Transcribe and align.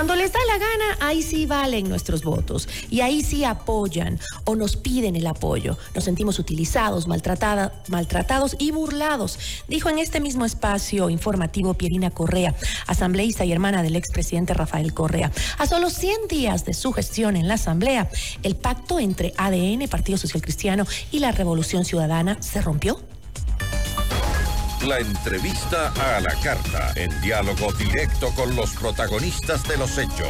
Cuando 0.00 0.16
les 0.16 0.32
da 0.32 0.38
la 0.46 0.56
gana, 0.56 0.96
ahí 1.00 1.20
sí 1.20 1.44
valen 1.44 1.86
nuestros 1.86 2.24
votos 2.24 2.66
y 2.88 3.02
ahí 3.02 3.22
sí 3.22 3.44
apoyan 3.44 4.18
o 4.46 4.56
nos 4.56 4.76
piden 4.76 5.14
el 5.14 5.26
apoyo. 5.26 5.76
Nos 5.94 6.04
sentimos 6.04 6.38
utilizados, 6.38 7.06
maltratados 7.06 8.56
y 8.58 8.70
burlados, 8.70 9.38
dijo 9.68 9.90
en 9.90 9.98
este 9.98 10.18
mismo 10.20 10.46
espacio 10.46 11.10
informativo 11.10 11.74
Pierina 11.74 12.10
Correa, 12.10 12.54
asambleísta 12.86 13.44
y 13.44 13.52
hermana 13.52 13.82
del 13.82 13.94
expresidente 13.94 14.54
Rafael 14.54 14.94
Correa. 14.94 15.32
A 15.58 15.66
solo 15.66 15.90
100 15.90 16.28
días 16.28 16.64
de 16.64 16.72
su 16.72 16.94
gestión 16.94 17.36
en 17.36 17.46
la 17.46 17.54
Asamblea, 17.54 18.08
el 18.42 18.56
pacto 18.56 19.00
entre 19.00 19.34
ADN, 19.36 19.86
Partido 19.86 20.16
Social 20.16 20.40
Cristiano 20.40 20.86
y 21.12 21.18
la 21.18 21.32
Revolución 21.32 21.84
Ciudadana 21.84 22.38
se 22.40 22.62
rompió. 22.62 22.98
La 24.86 24.98
entrevista 24.98 25.92
a 25.92 26.20
la 26.20 26.34
carta, 26.42 26.92
en 26.96 27.10
diálogo 27.20 27.70
directo 27.74 28.30
con 28.34 28.56
los 28.56 28.70
protagonistas 28.70 29.62
de 29.68 29.76
los 29.76 29.98
hechos. 29.98 30.28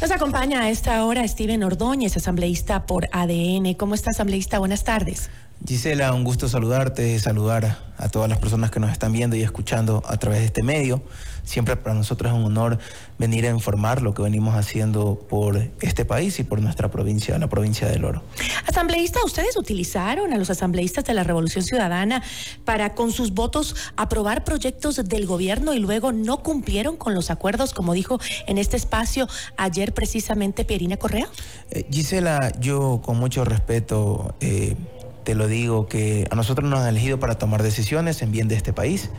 Nos 0.00 0.10
acompaña 0.10 0.62
a 0.62 0.70
esta 0.70 1.04
hora 1.04 1.26
Steven 1.26 1.62
Ordóñez, 1.62 2.16
asambleísta 2.16 2.84
por 2.84 3.08
ADN. 3.12 3.74
¿Cómo 3.74 3.94
está, 3.94 4.10
asambleísta? 4.10 4.58
Buenas 4.58 4.82
tardes. 4.82 5.30
Gisela, 5.66 6.12
un 6.12 6.24
gusto 6.24 6.48
saludarte, 6.48 7.18
saludar 7.18 7.78
a 7.96 8.08
todas 8.08 8.28
las 8.28 8.38
personas 8.38 8.70
que 8.70 8.80
nos 8.80 8.90
están 8.90 9.12
viendo 9.12 9.36
y 9.36 9.42
escuchando 9.42 10.02
a 10.06 10.16
través 10.18 10.40
de 10.40 10.46
este 10.46 10.62
medio. 10.62 11.02
Siempre 11.44 11.76
para 11.76 11.94
nosotros 11.94 12.32
es 12.32 12.38
un 12.38 12.44
honor 12.44 12.78
venir 13.18 13.46
a 13.46 13.50
informar 13.50 14.02
lo 14.02 14.14
que 14.14 14.22
venimos 14.22 14.54
haciendo 14.56 15.26
por 15.28 15.70
este 15.80 16.04
país 16.04 16.38
y 16.38 16.44
por 16.44 16.60
nuestra 16.60 16.90
provincia, 16.90 17.38
la 17.38 17.48
provincia 17.48 17.86
del 17.88 18.04
Oro. 18.04 18.22
Asambleísta, 18.66 19.20
ustedes 19.24 19.56
utilizaron 19.56 20.32
a 20.32 20.38
los 20.38 20.50
asambleístas 20.50 21.04
de 21.04 21.14
la 21.14 21.22
Revolución 21.22 21.64
Ciudadana 21.64 22.22
para 22.64 22.94
con 22.94 23.12
sus 23.12 23.32
votos 23.32 23.76
aprobar 23.96 24.44
proyectos 24.44 24.96
del 24.96 25.26
gobierno 25.26 25.74
y 25.74 25.78
luego 25.78 26.12
no 26.12 26.42
cumplieron 26.42 26.96
con 26.96 27.14
los 27.14 27.30
acuerdos, 27.30 27.72
como 27.72 27.92
dijo 27.92 28.18
en 28.46 28.58
este 28.58 28.76
espacio 28.76 29.28
ayer 29.56 29.92
precisamente 29.92 30.64
Pierina 30.64 30.96
Correa. 30.96 31.28
Eh, 31.70 31.86
Gisela, 31.90 32.52
yo 32.58 33.00
con 33.02 33.18
mucho 33.18 33.44
respeto... 33.44 34.34
Eh, 34.40 34.76
te 35.24 35.34
lo 35.34 35.48
digo, 35.48 35.86
que 35.86 36.26
a 36.30 36.34
nosotros 36.34 36.68
nos 36.68 36.80
han 36.80 36.88
elegido 36.88 37.18
para 37.18 37.36
tomar 37.36 37.62
decisiones 37.62 38.20
en 38.22 38.30
bien 38.30 38.46
de 38.46 38.54
este 38.54 38.72
país. 38.72 39.10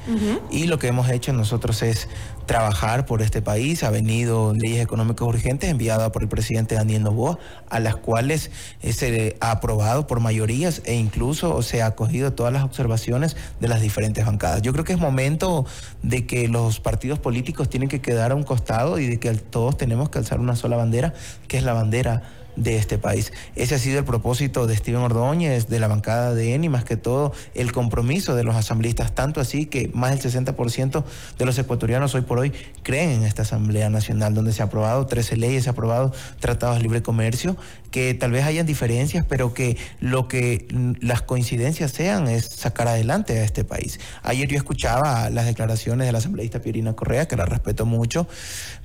Y 0.51 0.67
lo 0.67 0.79
que 0.79 0.87
hemos 0.87 1.09
hecho 1.09 1.33
nosotros 1.33 1.81
es 1.81 2.07
trabajar 2.45 3.05
por 3.05 3.21
este 3.21 3.41
país. 3.41 3.83
Ha 3.83 3.89
venido 3.89 4.53
leyes 4.53 4.81
económicas 4.81 5.27
urgentes 5.27 5.69
enviadas 5.69 6.11
por 6.11 6.21
el 6.21 6.29
presidente 6.29 6.75
Daniel 6.75 7.03
Novoa, 7.03 7.39
a 7.69 7.79
las 7.79 7.95
cuales 7.95 8.51
se 8.81 9.35
ha 9.41 9.51
aprobado 9.51 10.05
por 10.05 10.19
mayorías 10.19 10.81
e 10.85 10.93
incluso 10.93 11.61
se 11.63 11.81
ha 11.81 11.87
acogido 11.87 12.33
todas 12.33 12.53
las 12.53 12.63
observaciones 12.63 13.35
de 13.59 13.67
las 13.67 13.81
diferentes 13.81 14.25
bancadas. 14.25 14.61
Yo 14.61 14.73
creo 14.73 14.85
que 14.85 14.93
es 14.93 14.99
momento 14.99 15.65
de 16.03 16.27
que 16.27 16.47
los 16.47 16.79
partidos 16.79 17.17
políticos 17.17 17.69
tienen 17.69 17.89
que 17.89 18.01
quedar 18.01 18.31
a 18.31 18.35
un 18.35 18.43
costado 18.43 18.99
y 18.99 19.07
de 19.07 19.19
que 19.19 19.33
todos 19.33 19.75
tenemos 19.75 20.09
que 20.09 20.19
alzar 20.19 20.39
una 20.39 20.55
sola 20.55 20.77
bandera, 20.77 21.13
que 21.47 21.57
es 21.57 21.63
la 21.63 21.73
bandera 21.73 22.44
de 22.55 22.77
este 22.77 22.97
país. 22.97 23.33
Ese 23.55 23.75
ha 23.75 23.79
sido 23.79 23.99
el 23.99 24.05
propósito 24.05 24.67
de 24.67 24.75
Steven 24.75 25.01
Ordóñez, 25.01 25.67
de 25.67 25.79
la 25.79 25.87
bancada 25.87 26.33
de 26.33 26.53
ENI, 26.53 26.69
más 26.69 26.83
que 26.83 26.97
todo 26.97 27.33
el 27.53 27.71
compromiso 27.71 28.35
de 28.35 28.43
los 28.43 28.55
asambleístas, 28.55 29.13
tanto 29.13 29.41
así 29.41 29.65
que 29.65 29.89
más 29.93 30.11
del 30.11 30.31
60% 30.31 31.03
de 31.37 31.45
los 31.45 31.57
ecuatorianos 31.57 32.15
hoy 32.15 32.21
por 32.21 32.39
hoy 32.39 32.53
creen 32.83 33.11
en 33.11 33.23
esta 33.23 33.43
Asamblea 33.43 33.89
Nacional, 33.89 34.33
donde 34.33 34.53
se 34.53 34.61
ha 34.61 34.65
aprobado 34.65 35.05
13 35.05 35.37
leyes, 35.37 35.63
se 35.63 35.69
ha 35.69 35.73
aprobado 35.73 36.13
tratados 36.39 36.77
de 36.77 36.83
libre 36.83 37.01
comercio, 37.01 37.57
que 37.95 38.13
tal 38.13 38.31
vez 38.31 38.43
hayan 38.43 38.65
diferencias, 38.65 39.25
pero 39.25 39.53
que 39.53 39.77
lo 40.01 40.27
que 40.27 40.67
las 40.99 41.21
coincidencias 41.21 41.91
sean 41.91 42.27
es 42.27 42.43
sacar 42.43 42.89
adelante 42.89 43.39
a 43.39 43.45
este 43.45 43.63
país. 43.63 44.01
Ayer 44.21 44.49
yo 44.49 44.57
escuchaba 44.57 45.29
las 45.29 45.45
declaraciones 45.45 46.05
de 46.05 46.11
la 46.11 46.17
asambleísta 46.17 46.59
Pierina 46.59 46.91
Correa, 46.91 47.25
que 47.29 47.37
la 47.37 47.45
respeto 47.45 47.85
mucho, 47.85 48.27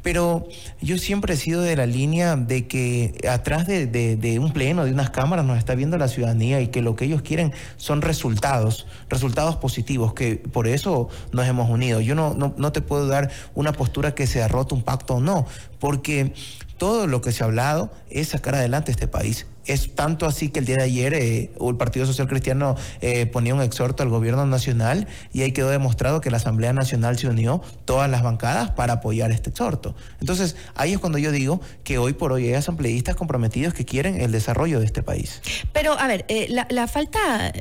pero 0.05 0.47
yo 0.81 0.97
siempre 0.97 1.35
he 1.35 1.37
sido 1.37 1.61
de 1.61 1.75
la 1.75 1.87
línea 1.87 2.37
de 2.37 2.69
que 2.69 3.21
atrás 3.29 3.67
de, 3.67 4.39
un 4.41 4.53
pleno, 4.53 4.85
de 4.85 4.93
unas 4.93 5.11
cámaras, 5.11 5.45
nos 5.45 5.59
está 5.59 5.75
viendo 5.75 5.99
la 5.99 6.07
ciudadanía 6.07 6.61
y 6.61 6.69
que 6.69 6.81
lo 6.81 6.95
que 6.95 7.07
ellos 7.07 7.23
quieren 7.23 7.53
son 7.79 8.03
resultados, 8.03 8.87
resultados 9.09 9.57
positivos, 9.57 10.15
que 10.15 10.37
por 10.37 10.69
eso 10.69 11.09
nos 11.33 11.49
hemos 11.49 11.69
unido. 11.69 12.01
Yo 12.01 12.15
no, 12.15 12.35
no, 12.35 12.55
no 12.57 12.71
te 12.71 12.81
puedo 12.81 13.09
dar 13.09 13.29
una 13.57 13.73
postura 13.73 14.15
que 14.15 14.29
se 14.29 14.41
ha 14.41 14.47
roto 14.47 14.77
un 14.77 14.83
pacto 14.83 15.15
o 15.15 15.21
no, 15.21 15.49
porque 15.81 16.33
todo 16.81 17.07
lo 17.07 17.21
que 17.21 17.33
se 17.33 17.43
ha 17.43 17.47
hablado 17.47 17.91
es 18.09 18.29
sacar 18.29 18.55
adelante 18.55 18.91
este 18.91 19.09
país. 19.09 19.47
Es 19.67 19.95
tanto 19.95 20.25
así 20.25 20.49
que 20.49 20.61
el 20.61 20.65
día 20.65 20.77
de 20.77 20.85
ayer 20.85 21.13
eh, 21.13 21.51
el 21.61 21.77
Partido 21.77 22.07
Social 22.07 22.27
Cristiano 22.27 22.75
eh, 23.03 23.27
ponía 23.27 23.55
un 23.55 23.61
exhorto 23.61 24.03
al 24.03 24.09
gobierno 24.09 24.47
nacional 24.47 25.07
y 25.35 25.43
ahí 25.43 25.53
quedó 25.53 25.69
demostrado 25.69 26.23
que 26.23 26.31
la 26.31 26.39
Asamblea 26.39 26.73
Nacional 26.73 27.19
se 27.19 27.29
unió 27.29 27.63
todas 27.85 28.11
las 28.11 28.23
bancadas 28.23 28.71
para 28.71 28.95
apoyar 28.95 29.31
este 29.31 29.51
exhorto. 29.51 29.95
Entonces 30.21 30.57
ahí 30.75 30.95
es 30.95 30.99
cuando 30.99 31.19
yo 31.19 31.31
digo 31.31 31.61
que 31.85 31.99
hoy 31.99 32.15
por 32.15 32.33
hoy 32.33 32.49
hay 32.49 32.55
asambleístas 32.55 33.15
comprometidos 33.15 33.75
que 33.75 33.85
quieren 33.85 34.19
el 34.19 34.33
desarrollo 34.33 34.81
de 34.81 34.87
este 34.87 35.03
país. 35.03 35.43
Pero 35.75 35.99
a 35.99 36.07
ver, 36.07 36.25
eh, 36.29 36.49
la, 36.49 36.89
falta, 36.89 37.53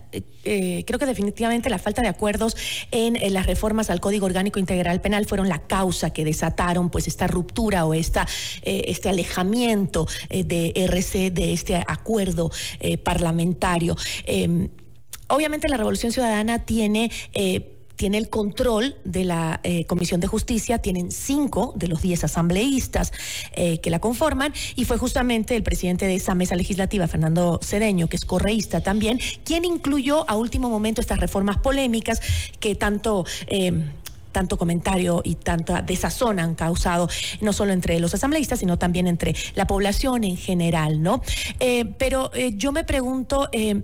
creo 0.43 0.99
que 0.99 1.05
definitivamente 1.05 1.69
la 1.69 1.79
falta 1.79 2.01
de 2.01 2.07
acuerdos 2.07 2.55
en, 2.91 3.17
las 3.33 3.45
reformas 3.45 3.89
al 3.89 3.99
Código 3.99 4.25
Orgánico 4.25 4.59
Integral 4.59 5.01
Penal 5.01 5.25
fueron 5.25 5.49
la 5.49 5.59
causa 5.59 6.11
que 6.11 6.25
desataron 6.25 6.89
pues 6.89 7.07
esta 7.07 7.27
ruptura 7.27 7.85
o 7.85 7.93
esta, 7.93 8.27
este 8.63 9.09
alejamiento 9.09 10.07
de 10.29 10.73
RC 10.75 11.31
de 11.31 11.53
este 11.53 11.75
acuerdo 11.75 12.51
eh, 12.79 12.97
parlamentario. 12.97 13.95
Em, 14.25 14.69
obviamente 15.27 15.67
la 15.67 15.77
Revolución 15.77 16.11
Ciudadana 16.11 16.65
tiene... 16.65 17.11
Eh, 17.99 18.09
tiene 18.09 18.17
el 18.17 18.29
control 18.29 18.95
de 19.03 19.25
la 19.25 19.59
eh, 19.63 19.85
Comisión 19.85 20.21
de 20.21 20.27
Justicia, 20.27 20.79
tienen 20.79 21.11
cinco 21.11 21.73
de 21.75 21.87
los 21.87 22.01
diez 22.01 22.23
asambleístas 22.23 23.11
que 23.53 23.89
la 23.89 23.99
conforman, 23.99 24.53
y 24.75 24.85
fue 24.85 24.97
justamente 24.97 25.55
el 25.55 25.63
presidente 25.63 26.05
de 26.05 26.15
esa 26.15 26.33
mesa 26.33 26.55
legislativa, 26.55 27.07
Fernando 27.07 27.59
Cedeño, 27.61 28.07
que 28.07 28.15
es 28.15 28.25
correísta 28.25 28.81
también, 28.81 29.19
quien 29.43 29.65
incluyó 29.65 30.29
a 30.29 30.37
último 30.37 30.69
momento 30.69 31.01
estas 31.01 31.19
reformas 31.19 31.57
polémicas 31.57 32.21
que 32.59 32.75
tanto 32.75 33.25
em, 33.47 33.83
tanto 34.31 34.57
comentario 34.57 35.21
y 35.23 35.35
tanta 35.35 35.81
desazón 35.81 36.39
han 36.39 36.55
causado, 36.55 37.09
no 37.41 37.51
solo 37.51 37.73
entre 37.73 37.99
los 37.99 38.13
asambleístas, 38.13 38.59
sino 38.59 38.77
también 38.77 39.07
entre 39.07 39.35
la 39.55 39.67
población 39.67 40.23
en 40.23 40.37
general, 40.37 41.01
¿no? 41.01 41.21
Eh, 41.59 41.85
pero 41.97 42.31
eh, 42.33 42.53
yo 42.55 42.71
me 42.71 42.83
pregunto 42.83 43.49
eh, 43.51 43.81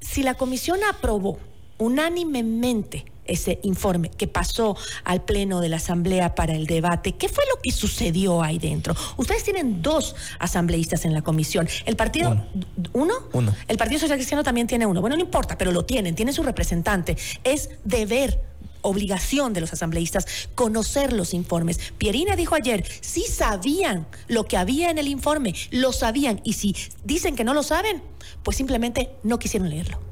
si 0.00 0.22
la 0.22 0.34
comisión 0.34 0.80
aprobó 0.90 1.38
unánimemente 1.78 3.04
ese 3.28 3.60
informe 3.62 4.10
que 4.10 4.26
pasó 4.26 4.76
al 5.04 5.22
Pleno 5.22 5.60
de 5.60 5.68
la 5.68 5.76
Asamblea 5.76 6.34
para 6.34 6.54
el 6.54 6.66
debate. 6.66 7.12
¿Qué 7.12 7.28
fue 7.28 7.44
lo 7.54 7.60
que 7.62 7.70
sucedió 7.70 8.42
ahí 8.42 8.58
dentro? 8.58 8.96
Ustedes 9.16 9.44
tienen 9.44 9.82
dos 9.82 10.16
asambleístas 10.38 11.04
en 11.04 11.14
la 11.14 11.22
comisión. 11.22 11.68
¿El 11.84 11.94
partido 11.94 12.44
uno? 12.92 13.28
Uno. 13.32 13.54
El 13.68 13.76
Partido 13.76 14.00
Social 14.00 14.18
Cristiano 14.18 14.42
también 14.42 14.66
tiene 14.66 14.86
uno. 14.86 15.00
Bueno, 15.00 15.16
no 15.16 15.22
importa, 15.22 15.56
pero 15.56 15.72
lo 15.72 15.84
tienen, 15.84 16.14
tienen 16.14 16.34
su 16.34 16.42
representante. 16.42 17.16
Es 17.44 17.70
deber 17.84 18.40
obligación 18.80 19.52
de 19.52 19.60
los 19.60 19.72
asambleístas 19.72 20.48
conocer 20.54 21.12
los 21.12 21.34
informes. 21.34 21.78
Pierina 21.98 22.36
dijo 22.36 22.54
ayer, 22.54 22.84
sí 23.00 23.24
sabían 23.28 24.06
lo 24.28 24.44
que 24.44 24.56
había 24.56 24.90
en 24.90 24.98
el 24.98 25.08
informe, 25.08 25.54
lo 25.70 25.92
sabían, 25.92 26.40
y 26.44 26.54
si 26.54 26.76
dicen 27.04 27.36
que 27.36 27.44
no 27.44 27.54
lo 27.54 27.62
saben, 27.62 28.02
pues 28.42 28.56
simplemente 28.56 29.10
no 29.24 29.38
quisieron 29.38 29.68
leerlo. 29.68 30.07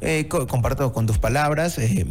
Eh, 0.00 0.28
comparto 0.28 0.92
con 0.92 1.06
tus 1.06 1.18
palabras 1.18 1.78
eh, 1.78 2.06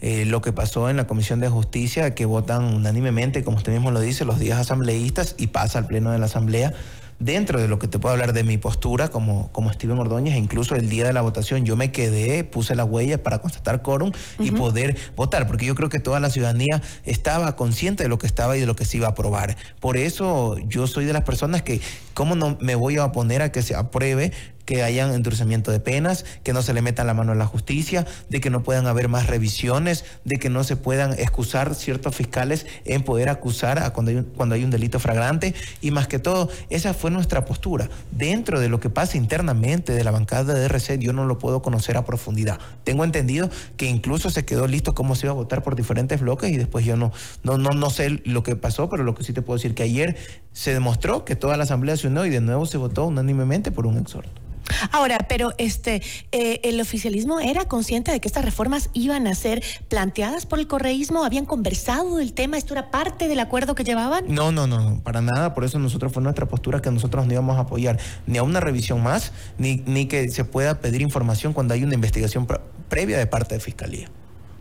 eh, 0.00 0.24
lo 0.24 0.40
que 0.40 0.52
pasó 0.52 0.88
en 0.88 0.96
la 0.96 1.06
Comisión 1.06 1.40
de 1.40 1.48
Justicia, 1.48 2.14
que 2.14 2.24
votan 2.24 2.64
unánimemente, 2.64 3.44
como 3.44 3.56
usted 3.56 3.72
mismo 3.72 3.90
lo 3.90 4.00
dice, 4.00 4.24
los 4.24 4.38
10 4.38 4.56
asambleístas 4.56 5.34
y 5.38 5.48
pasa 5.48 5.78
al 5.78 5.86
Pleno 5.86 6.10
de 6.10 6.18
la 6.18 6.26
Asamblea 6.26 6.72
dentro 7.18 7.60
de 7.60 7.68
lo 7.68 7.78
que 7.78 7.88
te 7.88 7.98
puedo 7.98 8.12
hablar 8.12 8.32
de 8.32 8.44
mi 8.44 8.58
postura 8.58 9.08
como, 9.08 9.50
como 9.52 9.72
Steven 9.72 9.98
Ordóñez, 9.98 10.34
e 10.34 10.38
incluso 10.38 10.74
el 10.74 10.88
día 10.88 11.06
de 11.06 11.12
la 11.12 11.22
votación 11.22 11.64
yo 11.64 11.76
me 11.76 11.92
quedé, 11.92 12.44
puse 12.44 12.74
la 12.74 12.84
huella 12.84 13.22
para 13.22 13.38
constatar 13.38 13.82
quórum 13.82 14.12
y 14.38 14.50
poder 14.50 14.96
votar, 15.16 15.46
porque 15.46 15.66
yo 15.66 15.74
creo 15.74 15.88
que 15.88 16.00
toda 16.00 16.20
la 16.20 16.30
ciudadanía 16.30 16.82
estaba 17.04 17.56
consciente 17.56 18.02
de 18.02 18.08
lo 18.08 18.18
que 18.18 18.26
estaba 18.26 18.56
y 18.56 18.60
de 18.60 18.66
lo 18.66 18.76
que 18.76 18.84
se 18.84 18.98
iba 18.98 19.06
a 19.06 19.10
aprobar. 19.10 19.56
Por 19.80 19.96
eso 19.96 20.56
yo 20.66 20.86
soy 20.86 21.04
de 21.04 21.12
las 21.12 21.22
personas 21.22 21.62
que, 21.62 21.80
¿cómo 22.14 22.34
no 22.34 22.56
me 22.60 22.74
voy 22.74 22.96
a 22.96 23.04
oponer 23.04 23.42
a 23.42 23.52
que 23.52 23.62
se 23.62 23.74
apruebe 23.74 24.32
que 24.64 24.82
hayan 24.82 25.12
endurecimiento 25.12 25.70
de 25.70 25.80
penas, 25.80 26.24
que 26.42 26.52
no 26.52 26.62
se 26.62 26.72
le 26.72 26.82
meta 26.82 27.04
la 27.04 27.14
mano 27.14 27.32
a 27.32 27.34
la 27.34 27.46
justicia, 27.46 28.06
de 28.28 28.40
que 28.40 28.50
no 28.50 28.62
puedan 28.62 28.86
haber 28.86 29.08
más 29.08 29.26
revisiones, 29.26 30.04
de 30.24 30.36
que 30.36 30.50
no 30.50 30.64
se 30.64 30.76
puedan 30.76 31.12
excusar 31.12 31.74
ciertos 31.74 32.14
fiscales 32.14 32.66
en 32.84 33.02
poder 33.02 33.28
acusar 33.28 33.78
a 33.78 33.90
cuando 33.90 34.10
hay 34.10 34.18
un, 34.18 34.24
cuando 34.24 34.54
hay 34.54 34.64
un 34.64 34.70
delito 34.70 34.98
fragrante 34.98 35.54
y 35.80 35.90
más 35.90 36.08
que 36.08 36.18
todo, 36.18 36.48
esa 36.70 36.94
fue 36.94 37.10
nuestra 37.10 37.44
postura. 37.44 37.88
Dentro 38.10 38.60
de 38.60 38.68
lo 38.68 38.80
que 38.80 38.90
pasa 38.90 39.16
internamente 39.16 39.92
de 39.92 40.04
la 40.04 40.10
bancada 40.10 40.54
de 40.54 40.64
RC, 40.64 40.98
yo 40.98 41.12
no 41.12 41.24
lo 41.26 41.38
puedo 41.38 41.62
conocer 41.62 41.96
a 41.96 42.04
profundidad. 42.04 42.58
Tengo 42.84 43.04
entendido 43.04 43.50
que 43.76 43.86
incluso 43.86 44.30
se 44.30 44.44
quedó 44.44 44.66
listo 44.66 44.94
cómo 44.94 45.14
se 45.14 45.26
iba 45.26 45.32
a 45.32 45.36
votar 45.36 45.62
por 45.62 45.76
diferentes 45.76 46.20
bloques 46.20 46.50
y 46.50 46.56
después 46.56 46.84
yo 46.84 46.96
no, 46.96 47.12
no, 47.42 47.58
no, 47.58 47.70
no 47.70 47.90
sé 47.90 48.22
lo 48.24 48.42
que 48.42 48.56
pasó, 48.56 48.88
pero 48.88 49.04
lo 49.04 49.14
que 49.14 49.24
sí 49.24 49.32
te 49.32 49.42
puedo 49.42 49.56
decir 49.56 49.74
que 49.74 49.82
ayer 49.82 50.16
se 50.52 50.72
demostró 50.72 51.24
que 51.24 51.36
toda 51.36 51.56
la 51.56 51.64
asamblea 51.64 51.96
se 51.96 52.06
unió 52.06 52.24
y 52.26 52.30
de 52.30 52.40
nuevo 52.40 52.66
se 52.66 52.78
votó 52.78 53.06
unánimemente 53.06 53.70
por 53.70 53.86
un 53.86 53.98
exhorto. 53.98 54.44
Ahora, 54.92 55.18
pero 55.28 55.52
este, 55.58 56.02
eh, 56.32 56.60
el 56.64 56.80
oficialismo 56.80 57.40
era 57.40 57.66
consciente 57.66 58.12
de 58.12 58.20
que 58.20 58.28
estas 58.28 58.44
reformas 58.44 58.90
iban 58.92 59.26
a 59.26 59.34
ser 59.34 59.62
planteadas 59.88 60.46
por 60.46 60.58
el 60.58 60.66
correísmo, 60.66 61.24
habían 61.24 61.46
conversado 61.46 62.16
del 62.16 62.32
tema, 62.32 62.58
esto 62.58 62.74
era 62.74 62.90
parte 62.90 63.28
del 63.28 63.40
acuerdo 63.40 63.74
que 63.74 63.84
llevaban. 63.84 64.24
No, 64.28 64.52
no, 64.52 64.66
no, 64.66 65.00
para 65.02 65.20
nada. 65.20 65.54
Por 65.54 65.64
eso 65.64 65.78
nosotros 65.78 66.12
fue 66.12 66.22
nuestra 66.22 66.46
postura 66.46 66.80
que 66.80 66.90
nosotros 66.90 67.26
no 67.26 67.32
íbamos 67.32 67.56
a 67.56 67.60
apoyar 67.60 67.98
ni 68.26 68.38
a 68.38 68.42
una 68.42 68.60
revisión 68.60 69.02
más, 69.02 69.32
ni, 69.58 69.82
ni 69.86 70.06
que 70.06 70.28
se 70.28 70.44
pueda 70.44 70.80
pedir 70.80 71.02
información 71.02 71.52
cuando 71.52 71.74
hay 71.74 71.84
una 71.84 71.94
investigación 71.94 72.46
previa 72.88 73.18
de 73.18 73.26
parte 73.26 73.54
de 73.54 73.60
fiscalía. 73.60 74.08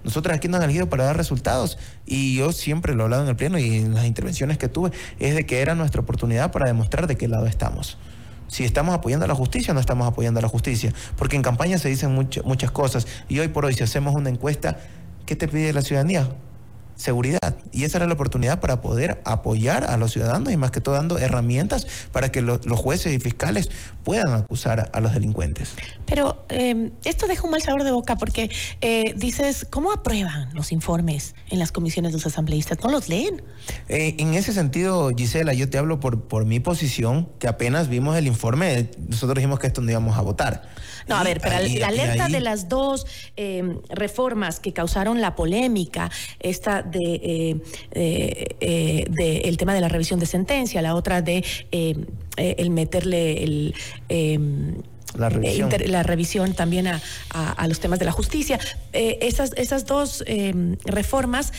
Nosotros 0.03 0.35
aquí 0.35 0.47
nos 0.47 0.57
han 0.57 0.65
elegido 0.65 0.89
para 0.89 1.05
dar 1.05 1.15
resultados 1.15 1.77
y 2.05 2.35
yo 2.35 2.51
siempre 2.51 2.93
lo 2.93 3.01
he 3.01 3.03
hablado 3.05 3.23
en 3.23 3.29
el 3.29 3.35
pleno 3.35 3.57
y 3.57 3.77
en 3.77 3.93
las 3.93 4.05
intervenciones 4.05 4.57
que 4.57 4.67
tuve, 4.67 4.91
es 5.19 5.33
de 5.33 5.45
que 5.45 5.61
era 5.61 5.75
nuestra 5.75 6.01
oportunidad 6.01 6.51
para 6.51 6.67
demostrar 6.67 7.07
de 7.07 7.15
qué 7.15 7.27
lado 7.27 7.47
estamos 7.47 7.97
si 8.53 8.63
estamos 8.63 8.93
apoyando 8.93 9.25
a 9.25 9.27
la 9.27 9.33
justicia 9.33 9.71
o 9.71 9.73
no 9.73 9.79
estamos 9.79 10.07
apoyando 10.07 10.37
a 10.37 10.43
la 10.43 10.47
justicia. 10.47 10.93
Porque 11.17 11.35
en 11.35 11.41
campaña 11.41 11.79
se 11.79 11.89
dicen 11.89 12.13
muchas 12.13 12.69
cosas 12.69 13.07
y 13.27 13.39
hoy 13.39 13.47
por 13.47 13.65
hoy 13.65 13.73
si 13.73 13.83
hacemos 13.83 14.13
una 14.13 14.29
encuesta, 14.29 14.77
¿qué 15.25 15.35
te 15.35 15.47
pide 15.47 15.73
la 15.73 15.81
ciudadanía? 15.81 16.29
Seguridad. 16.95 17.55
Y 17.71 17.83
esa 17.83 17.97
era 17.97 18.07
la 18.07 18.13
oportunidad 18.13 18.59
para 18.59 18.81
poder 18.81 19.21
apoyar 19.25 19.85
a 19.85 19.97
los 19.97 20.11
ciudadanos 20.11 20.51
y 20.51 20.57
más 20.57 20.71
que 20.71 20.81
todo 20.81 20.95
dando 20.95 21.17
herramientas 21.17 21.87
para 22.11 22.31
que 22.31 22.41
los 22.41 22.61
jueces 22.79 23.13
y 23.13 23.19
fiscales 23.19 23.69
puedan 24.03 24.33
acusar 24.33 24.89
a, 24.93 24.99
los 24.99 25.13
delincuentes. 25.13 25.73
Pero 26.05 26.45
em, 26.49 26.91
esto 27.03 27.27
deja 27.27 27.43
un 27.43 27.51
mal 27.51 27.61
sabor 27.61 27.83
de 27.83 27.91
boca 27.91 28.15
porque 28.15 28.49
eh, 28.81 29.13
dices, 29.15 29.65
¿cómo 29.69 29.91
aprueban 29.91 30.53
los 30.53 30.71
informes 30.71 31.35
en 31.49 31.59
las 31.59 31.71
comisiones 31.71 32.11
de 32.11 32.17
los 32.17 32.25
asambleístas? 32.25 32.79
¿No 32.83 32.89
los 32.89 33.09
leen? 33.09 33.41
Eh, 33.89 34.15
en 34.19 34.33
ese 34.33 34.53
sentido, 34.53 35.11
Gisela, 35.15 35.53
yo 35.53 35.69
te 35.69 35.77
hablo 35.77 35.99
por, 35.99 36.21
por 36.21 36.45
mi 36.45 36.59
posición, 36.59 37.29
que 37.39 37.47
apenas 37.47 37.87
vimos 37.87 38.15
el 38.17 38.27
informe, 38.27 38.89
nosotros 39.07 39.35
dijimos 39.35 39.59
que 39.59 39.67
esto 39.67 39.81
no 39.81 39.91
íbamos 39.91 40.17
a 40.17 40.21
votar. 40.21 40.63
No, 41.07 41.15
a 41.15 41.23
ver, 41.23 41.41
pero 41.41 41.55
la 41.79 41.87
alerta 41.87 42.27
de 42.29 42.39
las 42.39 42.69
dos 42.69 43.05
em, 43.35 43.79
reformas 43.89 44.59
que 44.59 44.73
causaron 44.73 45.21
la 45.21 45.35
polémica, 45.35 46.09
esta 46.39 46.82
de, 46.85 47.61
eh, 47.91 48.55
eh, 48.59 49.05
de, 49.09 49.37
el 49.39 49.57
tema 49.57 49.73
de 49.73 49.81
la 49.81 49.89
revisión 49.89 50.19
de 50.19 50.25
sentencia, 50.25 50.81
la 50.81 50.95
otra 50.95 51.21
de 51.21 51.43
em, 51.71 52.05
eh, 52.37 52.55
el 52.57 52.69
meterle 52.69 53.43
el 53.43 53.75
em, 54.09 54.81
la 55.15 55.29
revisión. 55.29 55.69
la 55.87 56.03
revisión 56.03 56.53
también 56.53 56.87
a, 56.87 57.01
a, 57.29 57.67
los 57.67 57.79
temas 57.79 57.99
de 57.99 58.05
la 58.05 58.11
justicia. 58.11 58.59
esas, 58.93 59.53
esas 59.57 59.85
dos 59.85 60.23
reformas, 60.85 61.53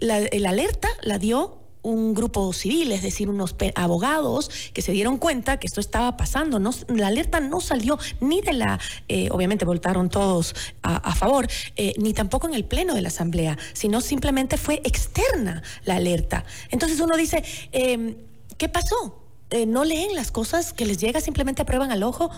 la, 0.00 0.18
el 0.18 0.46
alerta 0.46 0.88
la 1.02 1.18
dio 1.18 1.58
un 1.90 2.14
grupo 2.14 2.52
civil, 2.52 2.92
es 2.92 3.02
decir, 3.02 3.28
unos 3.28 3.54
abogados 3.74 4.50
que 4.72 4.82
se 4.82 4.92
dieron 4.92 5.18
cuenta 5.18 5.58
que 5.58 5.66
esto 5.66 5.80
estaba 5.80 6.16
pasando. 6.16 6.58
No, 6.58 6.70
la 6.88 7.08
alerta 7.08 7.40
no 7.40 7.60
salió 7.60 7.98
ni 8.20 8.40
de 8.40 8.52
la, 8.52 8.80
eh, 9.08 9.28
obviamente 9.30 9.64
votaron 9.64 10.08
todos 10.08 10.54
a, 10.82 11.14
favor, 11.14 11.48
eh, 11.76 11.94
ni 11.98 12.12
tampoco 12.14 12.48
en 12.48 12.54
el 12.54 12.64
pleno 12.64 12.94
de 12.94 13.02
la 13.02 13.08
Asamblea, 13.08 13.58
sino 13.72 14.00
simplemente 14.00 14.56
fue 14.56 14.80
externa 14.84 15.62
la 15.84 15.96
alerta. 15.96 16.44
Entonces 16.70 17.00
uno 17.00 17.16
dice, 17.16 17.42
em, 17.72 18.16
¿qué 18.56 18.68
pasó? 18.68 19.22
Eh, 19.50 19.66
¿No 19.66 19.84
leen 19.84 20.14
las 20.14 20.30
cosas 20.30 20.72
que 20.72 20.84
les 20.84 20.98
llega, 20.98 21.20
simplemente 21.20 21.62
aprueban 21.62 21.90
al 21.90 22.02
ojo? 22.02 22.30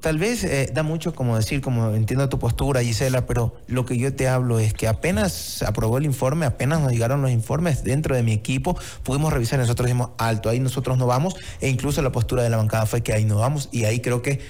Tal 0.00 0.16
vez 0.16 0.44
eh, 0.44 0.70
da 0.72 0.82
mucho 0.82 1.14
como 1.14 1.36
decir, 1.36 1.60
como 1.60 1.90
entiendo 1.90 2.26
tu 2.30 2.38
postura, 2.38 2.82
Gisela, 2.82 3.26
pero 3.26 3.54
lo 3.66 3.84
que 3.84 3.98
yo 3.98 4.14
te 4.14 4.28
hablo 4.28 4.58
es 4.58 4.72
que 4.72 4.88
apenas 4.88 5.62
aprobó 5.62 5.98
el 5.98 6.06
informe, 6.06 6.46
apenas 6.46 6.80
nos 6.80 6.92
llegaron 6.92 7.20
los 7.20 7.30
informes 7.30 7.84
dentro 7.84 8.16
de 8.16 8.22
mi 8.22 8.32
equipo, 8.32 8.78
pudimos 9.02 9.30
revisar, 9.30 9.58
nosotros 9.58 9.86
dijimos, 9.86 10.10
alto, 10.16 10.48
ahí 10.48 10.58
nosotros 10.58 10.96
no 10.96 11.06
vamos, 11.06 11.36
e 11.60 11.68
incluso 11.68 12.00
la 12.00 12.12
postura 12.12 12.42
de 12.42 12.48
la 12.48 12.56
bancada 12.56 12.86
fue 12.86 13.02
que 13.02 13.12
ahí 13.12 13.26
no 13.26 13.36
vamos, 13.36 13.68
y 13.72 13.84
ahí 13.84 14.00
creo 14.00 14.22
que 14.22 14.40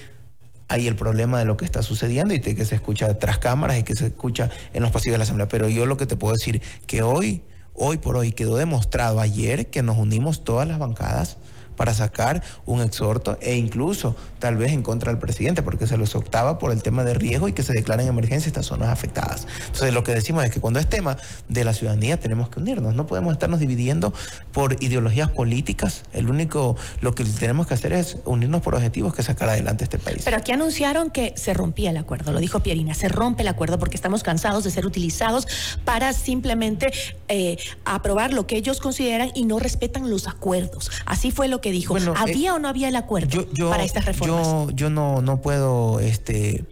hay 0.69 0.87
el 0.87 0.95
problema 0.95 1.41
de 1.41 1.47
lo 1.47 1.57
que 1.57 1.65
está 1.65 1.83
sucediendo 1.83 2.33
y 2.33 2.39
que 2.39 2.65
se 2.65 2.77
escucha 2.77 3.19
tras 3.19 3.39
cámaras 3.39 3.77
y 3.77 3.83
que 3.83 3.97
se 3.97 4.07
escucha 4.07 4.51
en 4.73 4.85
los 4.85 4.93
pasillos 4.93 5.15
de 5.15 5.19
la 5.19 5.25
Asamblea. 5.25 5.49
Pero 5.49 5.69
yo 5.69 5.85
lo 5.85 5.97
que 5.97 6.07
te 6.07 6.15
puedo 6.15 6.33
decir, 6.33 6.63
que 6.87 7.03
hoy, 7.03 7.43
hoy 7.75 7.99
por 7.99 8.17
hoy 8.17 8.31
quedó 8.31 8.57
demostrado 8.57 9.19
ayer 9.19 9.69
que 9.69 9.83
nos 9.83 9.99
unimos 9.99 10.45
todas 10.45 10.69
las 10.69 10.79
bancadas 10.79 11.39
para 11.81 11.95
sacar 11.95 12.43
un 12.67 12.83
exhorto 12.83 13.39
e 13.41 13.55
incluso 13.55 14.15
tal 14.39 14.59
vez 14.59 14.71
en 14.73 14.83
contra 14.83 15.11
del 15.11 15.19
presidente, 15.19 15.63
porque 15.63 15.87
se 15.87 15.97
los 15.97 16.15
optaba 16.15 16.59
por 16.59 16.73
el 16.73 16.83
tema 16.83 17.05
de 17.05 17.15
riesgo 17.15 17.49
y 17.49 17.55
que 17.55 17.63
se 17.63 17.73
declaren 17.73 18.07
emergencia 18.07 18.49
estas 18.49 18.67
zonas 18.67 18.91
afectadas. 18.91 19.47
Entonces 19.65 19.95
lo 19.95 20.05
que 20.05 20.13
decimos 20.13 20.45
es 20.45 20.51
que 20.51 20.61
cuando 20.61 20.79
es 20.79 20.87
tema 20.91 21.17
de 21.49 21.65
la 21.65 21.73
ciudadanía 21.73 22.21
tenemos 22.21 22.51
que 22.51 22.61
unirnos, 22.61 22.95
no 22.95 23.07
podemos 23.07 23.33
estarnos 23.33 23.61
dividiendo 23.61 24.13
por 24.53 24.77
ideologías 24.83 25.31
políticas, 25.31 26.03
el 26.13 26.29
único, 26.29 26.77
lo 27.01 27.15
que 27.15 27.25
tenemos 27.25 27.67
que 27.67 27.73
hacer 27.73 27.95
es 27.95 28.19
unirnos 28.27 28.61
por 28.61 28.75
objetivos 28.75 29.15
que 29.15 29.23
sacar 29.23 29.49
adelante 29.49 29.85
este 29.85 29.99
país. 29.99 30.21
Pero 30.23 30.37
aquí 30.37 30.53
anunciaron 30.53 31.09
que 31.09 31.33
se 31.39 31.55
rompía 31.55 31.93
el 31.93 31.97
acuerdo, 31.97 32.31
lo 32.33 32.41
dijo 32.41 32.61
Pierina, 32.61 32.93
se 32.93 33.09
rompe 33.09 33.41
el 33.41 33.49
acuerdo 33.49 33.79
porque 33.79 33.97
estamos 33.97 34.23
cansados 34.23 34.65
de 34.65 34.71
ser 34.71 34.85
utilizados 34.85 35.49
para 35.87 36.13
simplemente 36.13 36.93
eh, 37.29 37.57
aprobar 37.87 38.35
lo 38.35 38.47
que 38.47 38.59
ellos 38.59 38.81
consideran 38.81 39.31
y 39.35 39.47
no 39.47 39.59
respetan 39.59 40.11
los 40.11 40.29
acuerdos. 40.29 40.91
Así 41.07 41.31
fue 41.31 41.49
lo 41.49 41.63
que 41.63 41.70
dijo. 41.71 41.97
¿Había 42.17 42.51
eh, 42.51 42.53
o 42.53 42.59
no 42.59 42.69
había 42.69 42.89
el 42.89 42.97
acuerdo 42.97 43.47
para 43.69 43.85
estas 43.85 44.05
reformas? 44.05 44.47
Yo, 44.47 44.71
yo 44.71 44.91
no, 44.91 45.23
no 45.23 45.41
puedo 45.41 46.01
este, 46.01 46.65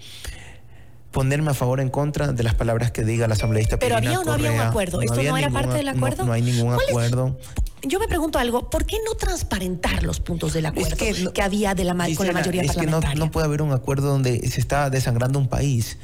ponerme 1.10 1.50
a 1.50 1.54
favor 1.54 1.80
o 1.80 1.82
en 1.82 1.88
contra 1.88 2.32
de 2.32 2.42
las 2.42 2.54
palabras 2.54 2.90
que 2.90 3.04
diga 3.04 3.26
la 3.26 3.34
asambleísta. 3.34 3.78
Pero 3.78 3.96
había 3.96 4.20
o 4.20 4.24
no 4.24 4.32
había 4.32 4.52
un 4.52 4.60
acuerdo. 4.60 5.00
¿Esto 5.00 5.22
no, 5.22 5.36
era 5.36 5.50
parte 5.50 5.74
del 5.74 5.88
acuerdo? 5.88 6.24
No, 6.24 6.32
hay 6.32 6.42
ningún 6.42 6.74
acuerdo. 6.74 7.36
Yo 7.82 8.00
me 8.00 8.08
pregunto 8.08 8.38
algo, 8.38 8.70
¿por 8.70 8.84
qué 8.84 8.96
no 9.06 9.14
transparentar 9.14 10.02
los 10.02 10.20
puntos 10.20 10.52
del 10.52 10.66
acuerdo 10.66 10.96
que, 10.96 11.42
había 11.42 11.74
de 11.74 11.84
la, 11.84 11.92
con 12.16 12.26
la 12.26 12.32
mayoría 12.32 12.62
es 12.62 12.68
parlamentaria? 12.68 13.14
Que 13.14 13.18
no, 13.18 13.30
puede 13.30 13.46
haber 13.46 13.62
un 13.62 13.72
acuerdo 13.72 14.08
donde 14.08 14.48
se 14.48 14.60
está 14.60 14.90
desangrando 14.90 15.38
un 15.38 15.48
país. 15.48 15.96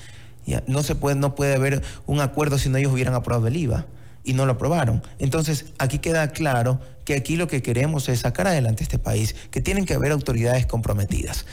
Ya, 0.47 0.63
no 0.67 0.83
se 0.83 0.95
puede, 0.95 1.17
no 1.17 1.35
puede 1.35 1.55
haber 1.55 1.83
un 2.07 2.21
acuerdo 2.21 2.59
si 2.59 2.69
no 2.69 2.79
ellos 2.79 2.93
hubieran 2.93 3.15
aprobado 3.15 3.49
el 3.49 3.57
IVA 3.57 3.87
y 4.25 4.33
no 4.33 4.47
lo 4.47 4.53
aprobaron. 4.53 5.03
Entonces, 5.19 5.67
aquí 5.79 5.99
queda 5.99 6.29
claro 6.29 6.81
que 7.05 7.15
aquí 7.15 7.37
lo 7.37 7.47
que 7.47 7.63
queremos 7.63 8.09
es 8.09 8.21
sacar 8.21 8.47
adelante 8.47 8.83
este 8.83 8.99
país, 8.99 9.37
que 9.51 9.61
tienen 9.61 9.85
que 9.85 9.95
haber 9.95 10.11
autoridades 10.11 10.67
comprometidas. 10.67 11.47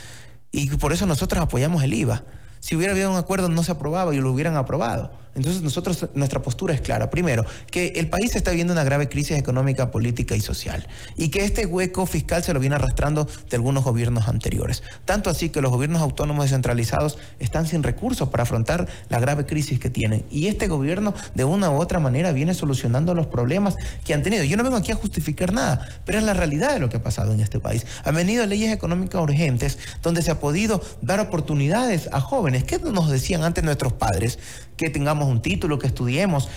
Y 0.50 0.68
por 0.70 0.92
eso 0.92 1.06
nosotros 1.06 1.42
apoyamos 1.42 1.82
el 1.82 1.94
IVA. 1.94 2.24
Si 2.60 2.74
hubiera 2.74 2.92
habido 2.92 3.10
un 3.10 3.16
acuerdo 3.16 3.48
no 3.48 3.62
se 3.62 3.72
aprobaba 3.72 4.14
y 4.14 4.18
lo 4.18 4.32
hubieran 4.32 4.56
aprobado. 4.56 5.12
Entonces 5.34 5.62
nosotros, 5.62 6.08
nuestra 6.14 6.42
postura 6.42 6.74
es 6.74 6.80
clara. 6.80 7.10
Primero, 7.10 7.44
que 7.70 7.88
el 7.96 8.08
país 8.08 8.36
está 8.36 8.50
viviendo 8.50 8.72
una 8.72 8.84
grave 8.84 9.08
crisis 9.08 9.36
económica, 9.36 9.90
política 9.90 10.36
y 10.36 10.40
social. 10.40 10.86
Y 11.16 11.28
que 11.28 11.44
este 11.44 11.66
hueco 11.66 12.06
fiscal 12.06 12.42
se 12.42 12.52
lo 12.52 12.60
viene 12.60 12.76
arrastrando 12.76 13.26
de 13.48 13.56
algunos 13.56 13.84
gobiernos 13.84 14.28
anteriores. 14.28 14.82
Tanto 15.04 15.30
así 15.30 15.48
que 15.48 15.60
los 15.60 15.70
gobiernos 15.70 16.02
autónomos 16.02 16.44
descentralizados 16.44 17.18
están 17.38 17.66
sin 17.66 17.82
recursos 17.82 18.28
para 18.28 18.42
afrontar 18.42 18.88
la 19.08 19.20
grave 19.20 19.46
crisis 19.46 19.78
que 19.78 19.90
tienen. 19.90 20.24
Y 20.30 20.48
este 20.48 20.68
gobierno, 20.68 21.14
de 21.34 21.44
una 21.44 21.70
u 21.70 21.80
otra 21.80 21.98
manera, 21.98 22.32
viene 22.32 22.54
solucionando 22.54 23.14
los 23.14 23.26
problemas 23.26 23.76
que 24.04 24.14
han 24.14 24.22
tenido. 24.22 24.44
Yo 24.44 24.56
no 24.56 24.64
vengo 24.64 24.76
aquí 24.76 24.92
a 24.92 24.96
justificar 24.96 25.52
nada, 25.52 25.86
pero 26.04 26.18
es 26.18 26.24
la 26.24 26.34
realidad 26.34 26.74
de 26.74 26.80
lo 26.80 26.88
que 26.88 26.98
ha 26.98 27.02
pasado 27.02 27.32
en 27.32 27.40
este 27.40 27.60
país. 27.60 27.86
Han 28.04 28.14
venido 28.14 28.46
leyes 28.46 28.72
económicas 28.72 29.20
urgentes 29.20 29.78
donde 30.02 30.22
se 30.22 30.30
ha 30.30 30.40
podido 30.40 30.82
dar 31.00 31.20
oportunidades 31.20 32.08
a 32.12 32.20
jóvenes. 32.20 32.64
¿Qué 32.64 32.78
nos 32.78 33.10
decían 33.10 33.42
antes 33.44 33.64
nuestros 33.64 33.92
padres? 33.94 34.38
Que 34.76 34.90
tengamos 34.90 35.21
un 35.26 35.42
título, 35.42 35.78
que 35.78 35.86
estudiemos, 35.86 36.48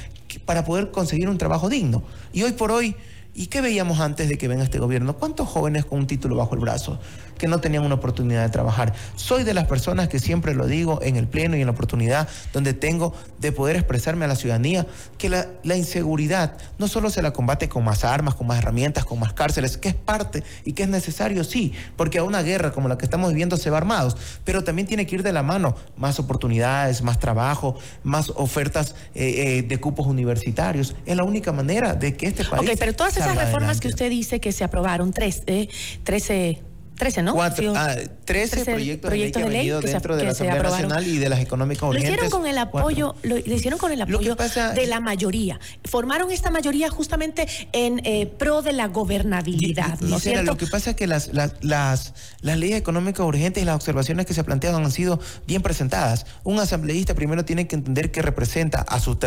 para 0.45 0.65
poder 0.65 0.91
conseguir 0.91 1.29
un 1.29 1.37
trabajo 1.37 1.69
digno. 1.69 2.03
Y 2.33 2.43
hoy 2.43 2.53
por 2.53 2.71
hoy, 2.71 2.95
¿y 3.35 3.47
qué 3.47 3.61
veíamos 3.61 3.99
antes 3.99 4.29
de 4.29 4.37
que 4.37 4.47
venga 4.47 4.63
este 4.63 4.79
gobierno? 4.79 5.17
¿Cuántos 5.17 5.47
jóvenes 5.47 5.85
con 5.85 5.99
un 5.99 6.07
título 6.07 6.35
bajo 6.35 6.55
el 6.55 6.61
brazo? 6.61 6.99
que 7.37 7.47
no 7.47 7.59
tenían 7.59 7.83
una 7.83 7.95
oportunidad 7.95 8.43
de 8.43 8.49
trabajar. 8.49 8.93
Soy 9.15 9.43
de 9.43 9.53
las 9.53 9.67
personas 9.67 10.07
que 10.07 10.19
siempre 10.19 10.55
lo 10.55 10.67
digo 10.67 10.99
en 11.01 11.15
el 11.17 11.27
pleno 11.27 11.55
y 11.57 11.61
en 11.61 11.67
la 11.67 11.73
oportunidad 11.73 12.27
donde 12.53 12.73
tengo 12.73 13.13
de 13.39 13.51
poder 13.51 13.75
expresarme 13.75 14.25
a 14.25 14.27
la 14.27 14.35
ciudadanía 14.35 14.87
que 15.17 15.29
la, 15.29 15.47
la 15.63 15.75
inseguridad 15.75 16.57
no 16.77 16.87
solo 16.87 17.09
se 17.09 17.21
la 17.21 17.33
combate 17.33 17.69
con 17.69 17.83
más 17.83 18.03
armas, 18.03 18.35
con 18.35 18.47
más 18.47 18.59
herramientas, 18.59 19.05
con 19.05 19.19
más 19.19 19.33
cárceles, 19.33 19.77
que 19.77 19.89
es 19.89 19.95
parte 19.95 20.43
y 20.63 20.73
que 20.73 20.83
es 20.83 20.89
necesario, 20.89 21.43
sí, 21.43 21.73
porque 21.95 22.19
a 22.19 22.23
una 22.23 22.41
guerra 22.41 22.71
como 22.71 22.87
la 22.87 22.97
que 22.97 23.05
estamos 23.05 23.29
viviendo 23.29 23.57
se 23.57 23.69
va 23.69 23.77
armados, 23.77 24.17
pero 24.43 24.63
también 24.63 24.87
tiene 24.87 25.05
que 25.05 25.15
ir 25.15 25.23
de 25.23 25.33
la 25.33 25.43
mano 25.43 25.75
más 25.97 26.19
oportunidades, 26.19 27.01
más 27.01 27.19
trabajo, 27.19 27.77
más 28.03 28.31
ofertas 28.35 28.95
eh, 29.13 29.57
eh, 29.59 29.63
de 29.63 29.79
cupos 29.79 30.07
universitarios. 30.07 30.95
Es 31.05 31.15
la 31.15 31.23
única 31.23 31.51
manera 31.51 31.93
de 31.93 32.15
que 32.15 32.27
este 32.27 32.45
país... 32.45 32.69
Ok, 32.69 32.77
pero 32.79 32.93
todas 32.93 33.17
esas 33.17 33.24
reformas 33.33 33.79
que 33.79 33.87
usted 33.87 34.09
dice 34.09 34.39
que 34.39 34.51
se 34.51 34.63
aprobaron, 34.63 35.11
tres, 35.11 35.43
eh, 35.47 35.67
13 36.03 36.61
13, 36.95 37.23
¿no? 37.23 37.33
Cuatro, 37.33 37.73
ah, 37.75 37.95
13, 38.25 38.63
proyectos, 38.63 39.11
de 39.11 39.17
ley 39.17 39.31
que 39.31 39.41
han 39.41 39.49
venido 39.49 39.81
dentro 39.81 40.15
de 40.15 40.23
la 40.23 40.31
Asamblea 40.31 40.63
Nacional 40.63 41.07
y 41.07 41.17
de 41.17 41.29
las 41.29 41.39
económicas 41.39 41.83
urgentes. 41.83 42.09
Lo 42.09 42.13
hicieron 42.13 42.29
con 42.31 42.49
el 42.49 42.57
apoyo, 42.57 43.15
lo, 43.23 43.37
hicieron 43.37 43.79
con 43.79 43.91
el 43.91 44.01
apoyo 44.01 44.35
de 44.35 44.87
la 44.87 44.99
mayoría. 44.99 45.59
Formaron 45.83 46.31
esta 46.31 46.51
mayoría 46.51 46.89
justamente 46.89 47.47
en 47.73 48.01
eh, 48.05 48.27
pro 48.27 48.61
de 48.61 48.73
la 48.73 48.87
gobernabilidad, 48.87 49.99
¿no 49.99 50.17
es 50.17 50.23
cierto? 50.23 50.43
Lo 50.43 50.57
que 50.57 50.67
pasa 50.67 50.91
es 50.91 50.95
que 50.95 51.07
las, 51.07 51.33
las, 51.33 51.53
las, 51.61 52.13
las 52.41 52.57
leyes 52.57 52.77
económicas 52.77 53.25
urgentes 53.25 53.61
y 53.61 53.65
las 53.65 53.75
observaciones 53.75 54.25
que 54.25 54.33
se 54.33 54.43
plantearon 54.43 54.83
han 54.83 54.91
sido 54.91 55.19
bien 55.47 55.61
presentadas. 55.61 56.25
Un 56.43 56.59
asambleísta 56.59 57.13
primero 57.13 57.43
tiene 57.43 57.67
que 57.67 57.75
entender 57.75 58.11
que 58.11 58.21
representa 58.21 58.81
a 58.81 58.99
su, 58.99 59.17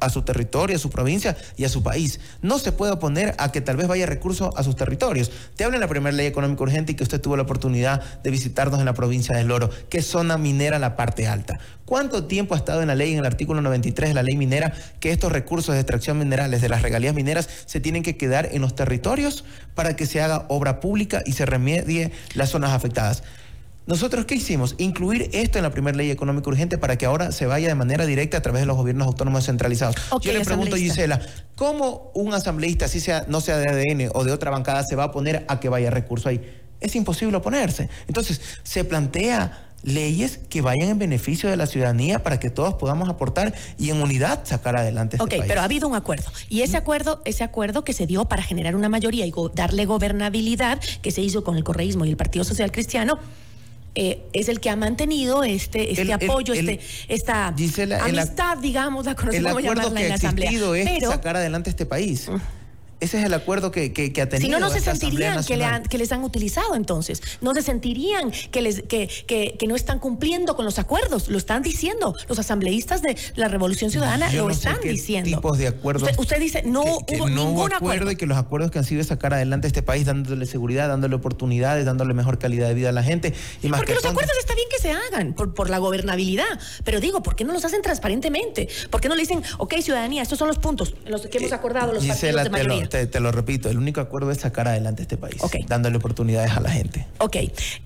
a 0.00 0.10
su 0.10 0.22
territorio, 0.22 0.76
a 0.76 0.78
su 0.78 0.90
provincia 0.90 1.36
y 1.56 1.64
a 1.64 1.68
su 1.68 1.82
país. 1.82 2.20
No 2.42 2.58
se 2.58 2.72
puede 2.72 2.92
oponer 2.92 3.34
a 3.38 3.50
que 3.50 3.60
tal 3.60 3.76
vez 3.76 3.88
vaya 3.88 4.06
recursos 4.06 4.50
a 4.56 4.62
sus 4.62 4.76
territorios. 4.76 5.32
Te 5.56 5.64
hablan 5.64 5.80
la 5.80 5.88
primera 5.88 6.14
ley 6.14 6.26
económica 6.26 6.62
urgente 6.62 6.92
y 6.92 6.94
que 6.94 7.02
usted 7.02 7.15
usted 7.16 7.22
tuvo 7.22 7.36
la 7.36 7.42
oportunidad 7.44 8.02
de 8.22 8.30
visitarnos 8.30 8.78
en 8.78 8.84
la 8.84 8.94
provincia 8.94 9.34
del 9.34 9.50
Oro, 9.50 9.70
que 9.88 9.98
es 9.98 10.06
zona 10.06 10.36
minera 10.36 10.78
la 10.78 10.96
parte 10.96 11.26
alta. 11.26 11.58
¿Cuánto 11.86 12.24
tiempo 12.24 12.54
ha 12.54 12.58
estado 12.58 12.82
en 12.82 12.88
la 12.88 12.94
ley, 12.94 13.12
en 13.12 13.20
el 13.20 13.26
artículo 13.26 13.62
93 13.62 14.10
de 14.10 14.14
la 14.14 14.22
ley 14.22 14.36
minera, 14.36 14.74
que 15.00 15.12
estos 15.12 15.32
recursos 15.32 15.74
de 15.74 15.80
extracción 15.80 16.18
minerales 16.18 16.60
de 16.60 16.68
las 16.68 16.82
regalías 16.82 17.14
mineras 17.14 17.48
se 17.64 17.80
tienen 17.80 18.02
que 18.02 18.16
quedar 18.16 18.50
en 18.52 18.60
los 18.60 18.74
territorios 18.74 19.44
para 19.74 19.96
que 19.96 20.06
se 20.06 20.20
haga 20.20 20.44
obra 20.48 20.80
pública 20.80 21.22
y 21.24 21.32
se 21.32 21.46
remedie 21.46 22.12
las 22.34 22.50
zonas 22.50 22.72
afectadas? 22.72 23.22
Nosotros, 23.86 24.24
¿qué 24.24 24.34
hicimos? 24.34 24.74
Incluir 24.78 25.30
esto 25.32 25.58
en 25.58 25.62
la 25.62 25.70
primera 25.70 25.96
ley 25.96 26.10
económica 26.10 26.48
urgente 26.48 26.76
para 26.76 26.98
que 26.98 27.06
ahora 27.06 27.30
se 27.30 27.46
vaya 27.46 27.68
de 27.68 27.76
manera 27.76 28.04
directa 28.04 28.38
a 28.38 28.42
través 28.42 28.62
de 28.62 28.66
los 28.66 28.76
gobiernos 28.76 29.06
autónomos 29.06 29.46
centralizados. 29.46 29.94
Yo 30.20 30.32
le 30.32 30.40
pregunto, 30.44 30.74
Gisela, 30.74 31.20
¿cómo 31.54 32.10
un 32.12 32.34
asambleísta, 32.34 32.88
si 32.88 32.98
sea, 32.98 33.24
no 33.28 33.40
sea 33.40 33.58
de 33.58 33.70
ADN 33.70 34.10
o 34.12 34.24
de 34.24 34.32
otra 34.32 34.50
bancada, 34.50 34.82
se 34.82 34.96
va 34.96 35.04
a 35.04 35.12
poner 35.12 35.44
a 35.46 35.60
que 35.60 35.68
vaya 35.68 35.90
recurso 35.90 36.28
ahí? 36.28 36.40
Es 36.80 36.94
imposible 36.94 37.36
oponerse. 37.36 37.88
Entonces, 38.06 38.40
se 38.62 38.84
plantea 38.84 39.66
leyes 39.82 40.40
que 40.50 40.60
vayan 40.60 40.88
en 40.88 40.98
beneficio 40.98 41.48
de 41.48 41.56
la 41.56 41.66
ciudadanía 41.66 42.22
para 42.22 42.40
que 42.40 42.50
todos 42.50 42.74
podamos 42.74 43.08
aportar 43.08 43.54
y 43.78 43.90
en 43.90 44.02
unidad 44.02 44.40
sacar 44.44 44.76
adelante 44.76 45.16
este 45.16 45.38
Ok, 45.38 45.44
pero 45.46 45.60
ha 45.60 45.64
habido 45.64 45.88
un 45.88 45.94
acuerdo. 45.94 46.30
Y 46.48 46.62
ese 46.62 46.76
acuerdo, 46.76 47.22
ese 47.24 47.44
acuerdo 47.44 47.84
que 47.84 47.92
se 47.92 48.06
dio 48.06 48.24
para 48.24 48.42
generar 48.42 48.74
una 48.74 48.88
mayoría 48.88 49.26
y 49.26 49.32
darle 49.54 49.86
gobernabilidad, 49.86 50.80
que 51.02 51.10
se 51.10 51.20
hizo 51.20 51.44
con 51.44 51.56
el 51.56 51.64
correísmo 51.64 52.04
y 52.04 52.10
el 52.10 52.16
Partido 52.16 52.44
Social 52.44 52.72
Cristiano, 52.72 53.18
eh, 53.94 54.22
es 54.34 54.48
el 54.48 54.60
que 54.60 54.68
ha 54.68 54.76
mantenido 54.76 55.42
este, 55.42 55.90
este 55.90 56.12
apoyo, 56.12 56.52
este, 56.52 56.80
esta 57.08 57.46
amistad, 57.46 58.58
digamos, 58.58 59.06
la 59.06 59.14
conocemos 59.14 59.50
el 59.52 59.68
acuerdo 59.68 59.94
que 59.94 60.02
en 60.02 60.08
la 60.10 60.14
Asamblea. 60.16 60.50
Es 60.50 61.04
sacar 61.04 61.36
adelante 61.36 61.70
este 61.70 61.86
país. 61.86 62.28
Mm. 62.28 62.36
Ese 63.06 63.18
es 63.18 63.24
el 63.24 63.34
acuerdo 63.34 63.70
que, 63.70 63.92
que, 63.92 64.10
ha 64.20 64.28
tenido. 64.28 64.46
Si 64.46 64.48
no, 64.50 64.58
no 64.58 64.68
se 64.68 64.80
sentirían 64.80 65.44
que, 65.44 65.88
que, 65.88 65.96
les 65.98 66.10
han 66.10 66.24
utilizado 66.24 66.74
entonces. 66.74 67.22
No 67.40 67.54
se 67.54 67.62
sentirían 67.62 68.32
que, 68.50 68.62
les, 68.62 68.82
que, 68.82 69.08
que, 69.26 69.66
no 69.68 69.76
están 69.76 70.00
cumpliendo 70.00 70.56
con 70.56 70.64
los 70.64 70.80
acuerdos. 70.80 71.28
Lo 71.28 71.38
están 71.38 71.62
diciendo. 71.62 72.16
Los 72.28 72.40
asambleístas 72.40 73.02
de 73.02 73.16
la 73.36 73.46
Revolución 73.46 73.92
Ciudadana 73.92 74.32
lo 74.32 74.50
están 74.50 74.80
diciendo. 74.82 75.30
tipos 75.30 75.56
de 75.56 75.68
acuerdos. 75.68 76.10
Usted, 76.18 76.40
dice, 76.40 76.64
no 76.64 76.82
hubo 76.82 77.28
no 77.28 77.44
ningún 77.44 77.72
acuerdo. 77.72 78.10
Y 78.10 78.16
que 78.16 78.26
los 78.26 78.38
acuerdos 78.38 78.72
que 78.72 78.80
han 78.80 78.84
sido 78.84 79.04
sacar 79.04 79.34
adelante 79.34 79.68
este 79.68 79.82
país, 79.82 80.04
dándole 80.04 80.44
seguridad, 80.46 80.88
dándole 80.88 81.14
oportunidades, 81.14 81.84
dándole 81.84 82.12
mejor 82.12 82.40
calidad 82.40 82.66
de 82.66 82.74
vida 82.74 82.88
a 82.88 82.92
la 82.92 83.04
gente. 83.04 83.34
Y 83.62 83.68
más 83.68 83.78
Porque 83.78 83.94
los 83.94 84.04
acuerdos 84.04 84.36
está 84.40 84.56
bien 84.56 84.66
que 84.68 84.82
se 84.82 84.90
hagan 84.90 85.32
por, 85.34 85.54
por 85.54 85.70
la 85.70 85.78
gobernabilidad. 85.78 86.58
Pero 86.82 86.98
digo, 86.98 87.22
¿por 87.22 87.36
qué 87.36 87.44
no 87.44 87.52
los 87.52 87.64
hacen 87.64 87.82
transparentemente? 87.82 88.68
¿Por 88.90 89.00
qué 89.00 89.08
no 89.08 89.14
le 89.14 89.20
dicen, 89.20 89.44
ok, 89.58 89.74
ciudadanía, 89.80 90.22
estos 90.22 90.40
son 90.40 90.48
los 90.48 90.58
puntos 90.58 90.92
en 91.04 91.12
los 91.12 91.24
que 91.28 91.38
hemos 91.38 91.52
eh, 91.52 91.54
acordado 91.54 91.92
los 91.92 92.04
partidos 92.04 92.42
de 92.42 92.50
mayoría? 92.50 92.88
te, 92.88 92.95
lo 92.95 92.95
repito, 93.32 93.68
el 93.68 93.78
único 93.78 94.00
acuerdo 94.00 94.30
es 94.30 94.38
sacar 94.38 94.68
adelante 94.68 95.02
este 95.02 95.16
país, 95.16 95.40
dándole 95.66 95.96
oportunidades 95.96 96.52
a 96.52 96.60
la 96.60 96.70
gente. 96.70 97.06
Ok, 97.18 97.36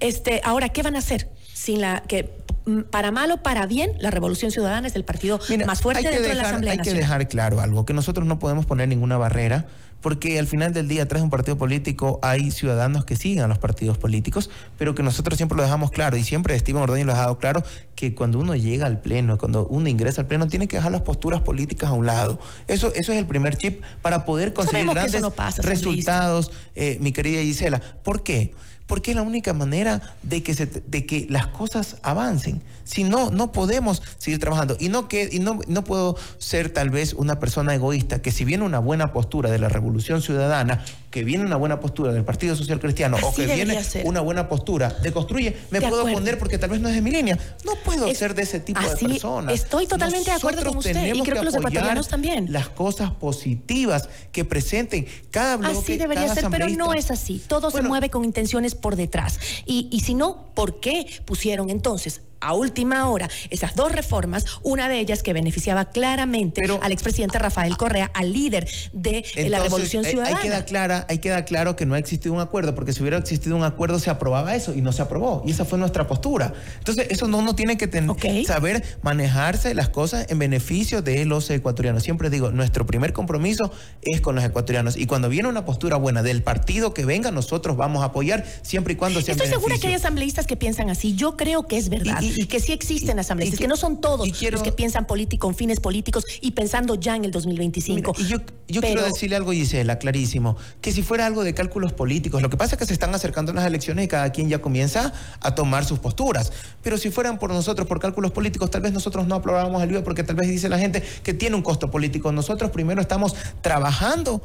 este, 0.01 0.41
ahora, 0.45 0.69
¿qué 0.69 0.83
van 0.83 0.97
a 0.97 1.01
hacer? 1.01 1.29
Sin 1.53 1.81
la 1.81 2.03
que 2.07 2.31
mm, 2.67 2.83
para 2.83 3.11
mal 3.11 3.31
o 3.33 3.43
para 3.43 3.67
bien, 3.67 3.93
la 3.99 4.11
Revolución 4.11 4.51
Ciudadana 4.51 4.89
es 4.89 4.97
el 4.97 5.05
partido 5.05 5.41
más 5.67 5.81
fuerte 5.81 6.09
dentro 6.09 6.29
de 6.29 6.35
la 6.35 6.43
Asamblea 6.43 6.73
Hay 6.73 6.79
que 6.79 6.95
dejar 6.95 7.29
claro 7.29 7.61
algo, 7.61 7.85
que 7.85 7.93
nosotros 7.93 8.27
no 8.27 8.39
podemos 8.39 8.67
poner 8.67 8.89
ninguna 8.89 9.19
barrera 9.19 9.67
porque 10.01 10.39
al 10.39 10.47
final 10.47 10.73
del 10.73 10.89
día, 10.89 11.07
tras 11.07 11.23
un 11.23 11.31
partido 11.31 11.57
político, 11.57 12.19
hay 12.23 12.51
ciudadanos 12.51 13.05
que 13.05 13.17
siguen 13.17 13.45
a 13.45 13.49
los 13.49 13.59
partidos 13.59 13.99
políticos, 13.99 14.51
pero 14.79 14.95
que 14.95 15.03
nosotros 15.03 15.37
siempre 15.37 15.57
lo 15.57 15.63
dejamos 15.63 15.91
claro, 15.91 16.17
y 16.17 16.25
siempre 16.25 16.55
Esteban 16.55 16.83
Ordóñez 16.83 17.07
lo 17.07 17.13
ha 17.13 17.17
dado 17.17 17.39
claro, 17.39 17.63
que 17.95 18.15
cuando 18.15 18.39
uno 18.39 18.55
llega 18.55 18.87
al 18.87 19.01
Pleno, 19.01 19.39
cuando 19.39 19.67
uno 19.67 19.89
ingresa 19.89 20.23
al 20.23 20.27
Pleno, 20.27 20.49
tiene 20.49 20.69
que 20.69 20.77
dejar 20.77 20.93
las 20.93 21.03
posturas 21.03 21.43
políticas 21.43 21.91
a 21.91 21.93
un 21.93 22.07
lado. 22.07 22.39
Eso, 22.67 22.93
eso 22.95 23.13
es 23.13 23.19
el 23.19 23.27
primer 23.27 23.57
chip 23.57 23.83
para 24.03 24.25
poder 24.25 24.53
conseguir 24.53 24.89
grandes 24.89 25.23
resultados, 25.59 26.51
eh, 26.75 26.99
mi 27.01 27.13
querida 27.13 27.43
Gisela. 27.43 27.81
¿Por 28.03 28.23
qué? 28.23 28.53
porque 28.91 29.13
es 29.13 29.17
la 29.17 29.23
única 29.23 29.53
manera 29.53 30.03
de 30.25 30.43
que, 30.43 30.53
se, 30.53 30.67
de 30.67 31.07
que 31.07 31.29
las 31.31 31.47
cosas 31.47 31.99
avancen. 32.03 32.61
Si 32.83 33.05
no, 33.05 33.31
no 33.31 33.53
podemos 33.53 34.03
seguir 34.19 34.41
trabajando. 34.41 34.77
Y, 34.81 34.89
no, 34.89 35.07
que, 35.07 35.29
y 35.31 35.39
no, 35.39 35.61
no 35.69 35.85
puedo 35.85 36.17
ser 36.39 36.71
tal 36.71 36.91
vez 36.91 37.15
una 37.15 37.39
persona 37.39 37.73
egoísta 37.73 38.21
que 38.21 38.33
si 38.33 38.45
viene 38.45 38.65
una 38.65 38.81
buena 38.81 39.13
postura 39.13 39.49
de 39.49 39.61
la 39.61 39.69
revolución 39.91 40.23
ciudadana, 40.23 40.85
que 41.11 41.25
viene 41.25 41.45
una 41.45 41.57
buena 41.57 41.81
postura 41.81 42.13
del 42.13 42.25
Partido 42.25 42.55
Social 42.55 42.79
Cristiano 42.79 43.17
o 43.21 43.35
que 43.35 43.47
viene 43.47 43.83
una 44.05 44.21
buena 44.21 44.49
postura 44.49 44.89
de 44.89 45.11
Construye, 45.13 45.57
me 45.71 45.81
puedo 45.81 46.05
poner 46.05 46.39
porque 46.39 46.59
tal 46.59 46.71
vez 46.71 46.81
no 46.81 46.89
es 46.89 46.95
de 46.95 47.03
mi 47.03 47.11
línea. 47.11 47.37
No 47.65 47.73
puedo 47.85 48.13
ser 48.15 48.35
de 48.35 48.43
ese 48.43 48.61
tipo 48.61 48.81
de 48.81 48.97
persona. 48.97 49.53
Estoy 49.53 49.87
totalmente 49.87 50.31
de 50.31 50.37
acuerdo 50.37 50.65
con 50.65 50.79
usted 50.79 51.13
y 51.13 51.21
creo 51.23 51.41
que, 51.41 51.45
los 51.45 51.55
ecuatorianos 51.55 52.09
también. 52.09 52.53
Las 52.53 52.69
cosas 52.69 53.11
positivas 53.11 54.09
que 54.31 54.45
presenten 54.45 55.07
cada 55.31 55.57
bloque. 55.57 55.79
Así 55.79 55.97
debería 55.97 56.33
ser, 56.33 56.47
pero 56.51 56.69
no 56.69 56.95
es 56.95 57.11
así. 57.11 57.43
Todo 57.49 57.71
se 57.73 57.83
mueve 57.83 58.11
con 58.11 58.25
intenciones 58.25 58.77
por 58.77 58.95
detrás. 58.95 59.41
Y, 59.67 59.89
y 59.91 60.01
si 60.01 60.15
no, 60.15 60.53
¿por 60.55 60.79
qué 60.79 61.07
pusieron 61.25 61.71
entonces 61.71 62.23
a 62.41 62.55
última 62.55 63.09
hora 63.09 63.29
esas 63.51 63.75
dos 63.75 63.93
reformas, 63.93 64.45
una 64.63 64.89
de 64.89 64.99
ellas 64.99 65.23
que 65.23 65.33
beneficiaba 65.33 65.87
claramente 65.87 66.63
al 66.81 66.93
expresidente 66.93 67.39
Rafael 67.39 67.77
Correa, 67.77 68.11
al 68.15 68.33
líder 68.33 68.69
de 68.93 69.25
la 69.49 69.61
Revolución 69.61 70.05
Ciudadana. 70.05 70.39
Ahí 70.39 70.43
queda, 70.43 70.65
clara, 70.65 71.07
ahí 71.09 71.19
queda 71.19 71.45
claro 71.45 71.77
que 71.77 71.87
no 71.87 71.95
ha 71.95 71.99
existido 71.99 72.35
un 72.35 72.41
acuerdo, 72.41 72.75
porque 72.75 72.93
si 72.93 73.01
hubiera 73.01 73.19
existido 73.19 73.57
un 73.57 73.65
acuerdo 73.65 73.99
se 73.99 74.11
aprobaba 74.11 74.55
eso 74.55 74.75
y 74.75 74.81
no 74.81 74.93
se 74.93 75.03
aprobó. 75.03 75.43
Y 75.47 75.53
esa 75.53 75.65
fue 75.65 75.79
nuestra 75.79 76.07
postura. 76.07 76.53
Entonces, 76.79 77.07
eso 77.11 77.29
no 77.29 77.39
uno 77.39 77.55
tiene 77.55 77.77
que 77.77 78.45
saber 78.47 78.83
manejarse 79.03 79.75
las 79.75 79.89
cosas 79.89 80.27
en 80.31 80.39
beneficio 80.39 81.03
de 81.03 81.25
los 81.25 81.49
ecuatorianos. 81.51 82.03
Siempre 82.03 82.31
digo, 82.31 82.51
nuestro 82.51 82.87
primer 82.87 83.13
compromiso 83.13 83.73
es 84.03 84.21
con 84.21 84.35
los 84.35 84.45
ecuatorianos. 84.45 84.97
Y 84.97 85.07
cuando 85.07 85.29
viene 85.29 85.49
una 85.49 85.65
postura 85.65 85.97
buena 85.97 86.23
del 86.23 86.43
partido 86.43 86.95
que 86.95 87.05
venga, 87.05 87.31
nosotros 87.31 87.77
vamos 87.77 88.03
a 88.03 88.07
apoyar 88.07 88.45
siempre 88.63 88.95
y 88.95 88.97
cuando 88.97 89.21
sea 89.21 89.33
Estoy 89.33 89.49
segura 89.49 89.79
que 89.79 89.89
hay 89.89 89.95
asambleístas 89.95 90.47
que 90.47 90.57
piensan 90.57 90.91
así. 90.91 91.15
Yo 91.15 91.37
creo 91.37 91.67
que 91.67 91.77
es 91.77 91.89
verdad 91.89 92.21
y, 92.21 92.30
que 92.47 92.61
sí 92.61 92.73
existen 92.73 93.19
asambleístas, 93.19 93.61
que, 93.61 93.69
no 93.69 93.77
son 93.77 94.01
todos 94.01 94.29
los 94.29 94.63
que 94.63 94.73
piensan 94.73 95.07
político, 95.07 95.47
con 95.47 95.55
fines 95.55 95.81
políticos 95.81 96.25
y 96.41 96.53
pensando 96.53 96.95
ya 96.95 97.17
en 97.17 97.25
el 97.25 97.31
2025. 97.31 98.15
y 98.19 98.25
yo, 98.27 98.39
yo 98.69 98.81
quiero 98.81 99.03
decirle 99.03 99.37
algo, 99.37 99.53
Gisela, 99.53 99.99
clarísimo, 99.99 100.57
que 100.81 100.93
si 100.93 101.03
fuera 101.03 101.27
algo 101.27 101.45
de 101.45 101.55
cálculos 101.55 101.93
políticos, 101.93 102.43
lo 102.43 102.51
que 102.51 102.57
pasa 102.57 102.75
es 102.75 102.79
que 102.79 102.87
se 102.87 102.93
están 102.93 103.15
acercando 103.15 103.53
las 103.53 103.67
elecciones 103.67 104.05
y 104.05 104.09
cada 104.09 104.31
quien 104.33 104.49
ya 104.49 104.61
comienza 104.61 105.13
a 105.41 105.55
tomar 105.55 105.85
sus 105.85 105.99
posturas. 105.99 106.53
Pero 106.83 106.99
si 106.99 107.11
fueran 107.11 107.39
por 107.39 107.51
nosotros, 107.51 107.87
por 107.87 108.01
cálculos 108.01 108.33
políticos, 108.33 108.71
tal 108.71 108.83
vez 108.83 108.93
nosotros 108.93 109.27
no 109.27 109.35
aprobábamos 109.37 109.83
el 109.83 109.91
IVA 109.91 110.05
porque 110.05 110.23
tal 110.23 110.37
vez 110.37 110.49
dice 110.49 110.69
la 110.69 110.79
gente 110.79 111.03
que 111.23 111.35
tiene 111.35 111.57
un 111.57 111.63
costo 111.63 111.91
político. 111.91 112.33
Nosotros 112.33 112.71
primero 112.71 113.01
estamos 113.01 113.35
trabajando 113.61 114.43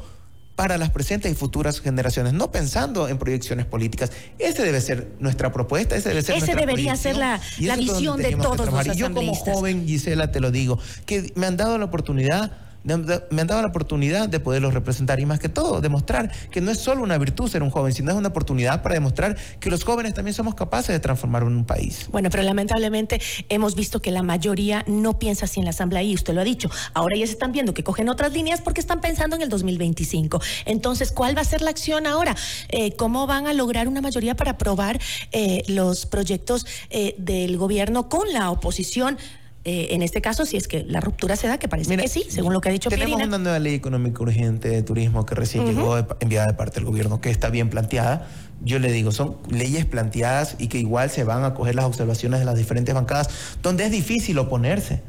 para 0.56 0.78
las 0.78 0.90
presentes 0.90 1.30
y 1.30 1.34
futuras 1.34 1.80
generaciones, 1.80 2.32
no 2.32 2.50
pensando 2.50 3.08
en 3.08 3.18
proyecciones 3.18 3.66
políticas. 3.66 4.10
Esa 4.38 4.62
debe 4.62 4.80
ser 4.80 5.12
nuestra 5.20 5.52
propuesta, 5.52 5.94
ese 5.94 6.08
debe 6.08 6.22
ser 6.22 6.36
Ese 6.36 6.54
debería 6.54 6.96
ser 6.96 7.16
la, 7.16 7.40
la 7.60 7.76
visión 7.76 8.16
de 8.16 8.34
todos 8.34 8.66
los 8.66 8.68
asambleístas. 8.68 8.96
Y 8.96 8.98
yo 8.98 9.12
como 9.12 9.34
joven, 9.34 9.86
Gisela, 9.86 10.32
te 10.32 10.40
lo 10.40 10.50
digo, 10.50 10.78
que 11.04 11.30
me 11.36 11.46
han 11.46 11.58
dado 11.58 11.76
la 11.76 11.84
oportunidad 11.84 12.65
me 12.86 13.42
han 13.42 13.46
dado 13.46 13.62
la 13.62 13.68
oportunidad 13.68 14.28
de 14.28 14.40
poderlos 14.40 14.74
representar 14.74 15.20
y 15.20 15.26
más 15.26 15.40
que 15.40 15.48
todo, 15.48 15.80
demostrar 15.80 16.30
que 16.50 16.60
no 16.60 16.70
es 16.70 16.78
solo 16.78 17.02
una 17.02 17.18
virtud 17.18 17.48
ser 17.48 17.62
un 17.62 17.70
joven, 17.70 17.92
sino 17.92 18.12
es 18.12 18.16
una 18.16 18.28
oportunidad 18.28 18.82
para 18.82 18.94
demostrar 18.94 19.36
que 19.60 19.70
los 19.70 19.84
jóvenes 19.84 20.14
también 20.14 20.34
somos 20.34 20.54
capaces 20.54 20.88
de 20.88 21.00
transformar 21.00 21.44
un 21.44 21.64
país. 21.64 22.06
Bueno, 22.10 22.30
pero 22.30 22.42
lamentablemente 22.42 23.20
hemos 23.48 23.74
visto 23.74 24.00
que 24.00 24.10
la 24.10 24.22
mayoría 24.22 24.84
no 24.86 25.18
piensa 25.18 25.46
así 25.46 25.60
en 25.60 25.64
la 25.64 25.70
Asamblea 25.70 26.02
y 26.02 26.14
usted 26.14 26.34
lo 26.34 26.40
ha 26.40 26.44
dicho. 26.44 26.70
Ahora 26.94 27.16
ya 27.16 27.26
se 27.26 27.32
están 27.32 27.52
viendo 27.52 27.74
que 27.74 27.82
cogen 27.82 28.08
otras 28.08 28.32
líneas 28.32 28.60
porque 28.60 28.80
están 28.80 29.00
pensando 29.00 29.36
en 29.36 29.42
el 29.42 29.48
2025. 29.48 30.40
Entonces, 30.64 31.12
¿cuál 31.12 31.36
va 31.36 31.42
a 31.42 31.44
ser 31.44 31.62
la 31.62 31.70
acción 31.70 32.06
ahora? 32.06 32.36
Eh, 32.68 32.94
¿Cómo 32.96 33.26
van 33.26 33.46
a 33.46 33.52
lograr 33.52 33.88
una 33.88 34.00
mayoría 34.00 34.36
para 34.36 34.52
aprobar 34.52 35.00
eh, 35.32 35.62
los 35.68 36.06
proyectos 36.06 36.66
eh, 36.90 37.14
del 37.18 37.56
gobierno 37.56 38.08
con 38.08 38.32
la 38.32 38.50
oposición? 38.50 39.18
Eh, 39.68 39.96
en 39.96 40.02
este 40.02 40.22
caso, 40.22 40.46
si 40.46 40.56
es 40.56 40.68
que 40.68 40.84
la 40.84 41.00
ruptura 41.00 41.34
se 41.34 41.48
da, 41.48 41.58
que 41.58 41.66
parece 41.66 41.96
que 41.96 42.06
sí, 42.06 42.24
según 42.28 42.52
lo 42.52 42.60
que 42.60 42.68
ha 42.68 42.72
dicho 42.72 42.88
Tenemos 42.88 43.20
una 43.20 43.36
nueva 43.36 43.58
ley 43.58 43.74
económica 43.74 44.22
urgente 44.22 44.68
de 44.68 44.80
turismo 44.84 45.26
que 45.26 45.34
recién 45.34 45.66
llegó 45.66 45.98
enviada 46.20 46.46
de 46.46 46.54
parte 46.54 46.76
del 46.76 46.84
gobierno, 46.84 47.20
que 47.20 47.30
está 47.30 47.50
bien 47.50 47.68
planteada. 47.68 48.28
Yo 48.62 48.78
le 48.78 48.92
digo, 48.92 49.10
son 49.10 49.38
leyes 49.50 49.84
planteadas 49.84 50.54
y 50.60 50.68
que 50.68 50.78
igual 50.78 51.10
se 51.10 51.24
van 51.24 51.42
a 51.42 51.52
coger 51.54 51.74
las 51.74 51.84
observaciones 51.84 52.38
de 52.38 52.46
las 52.46 52.56
diferentes 52.56 52.94
bancadas, 52.94 53.28
donde 53.60 53.84
es 53.84 53.90
difícil 53.90 54.38
oponerse 54.38 55.02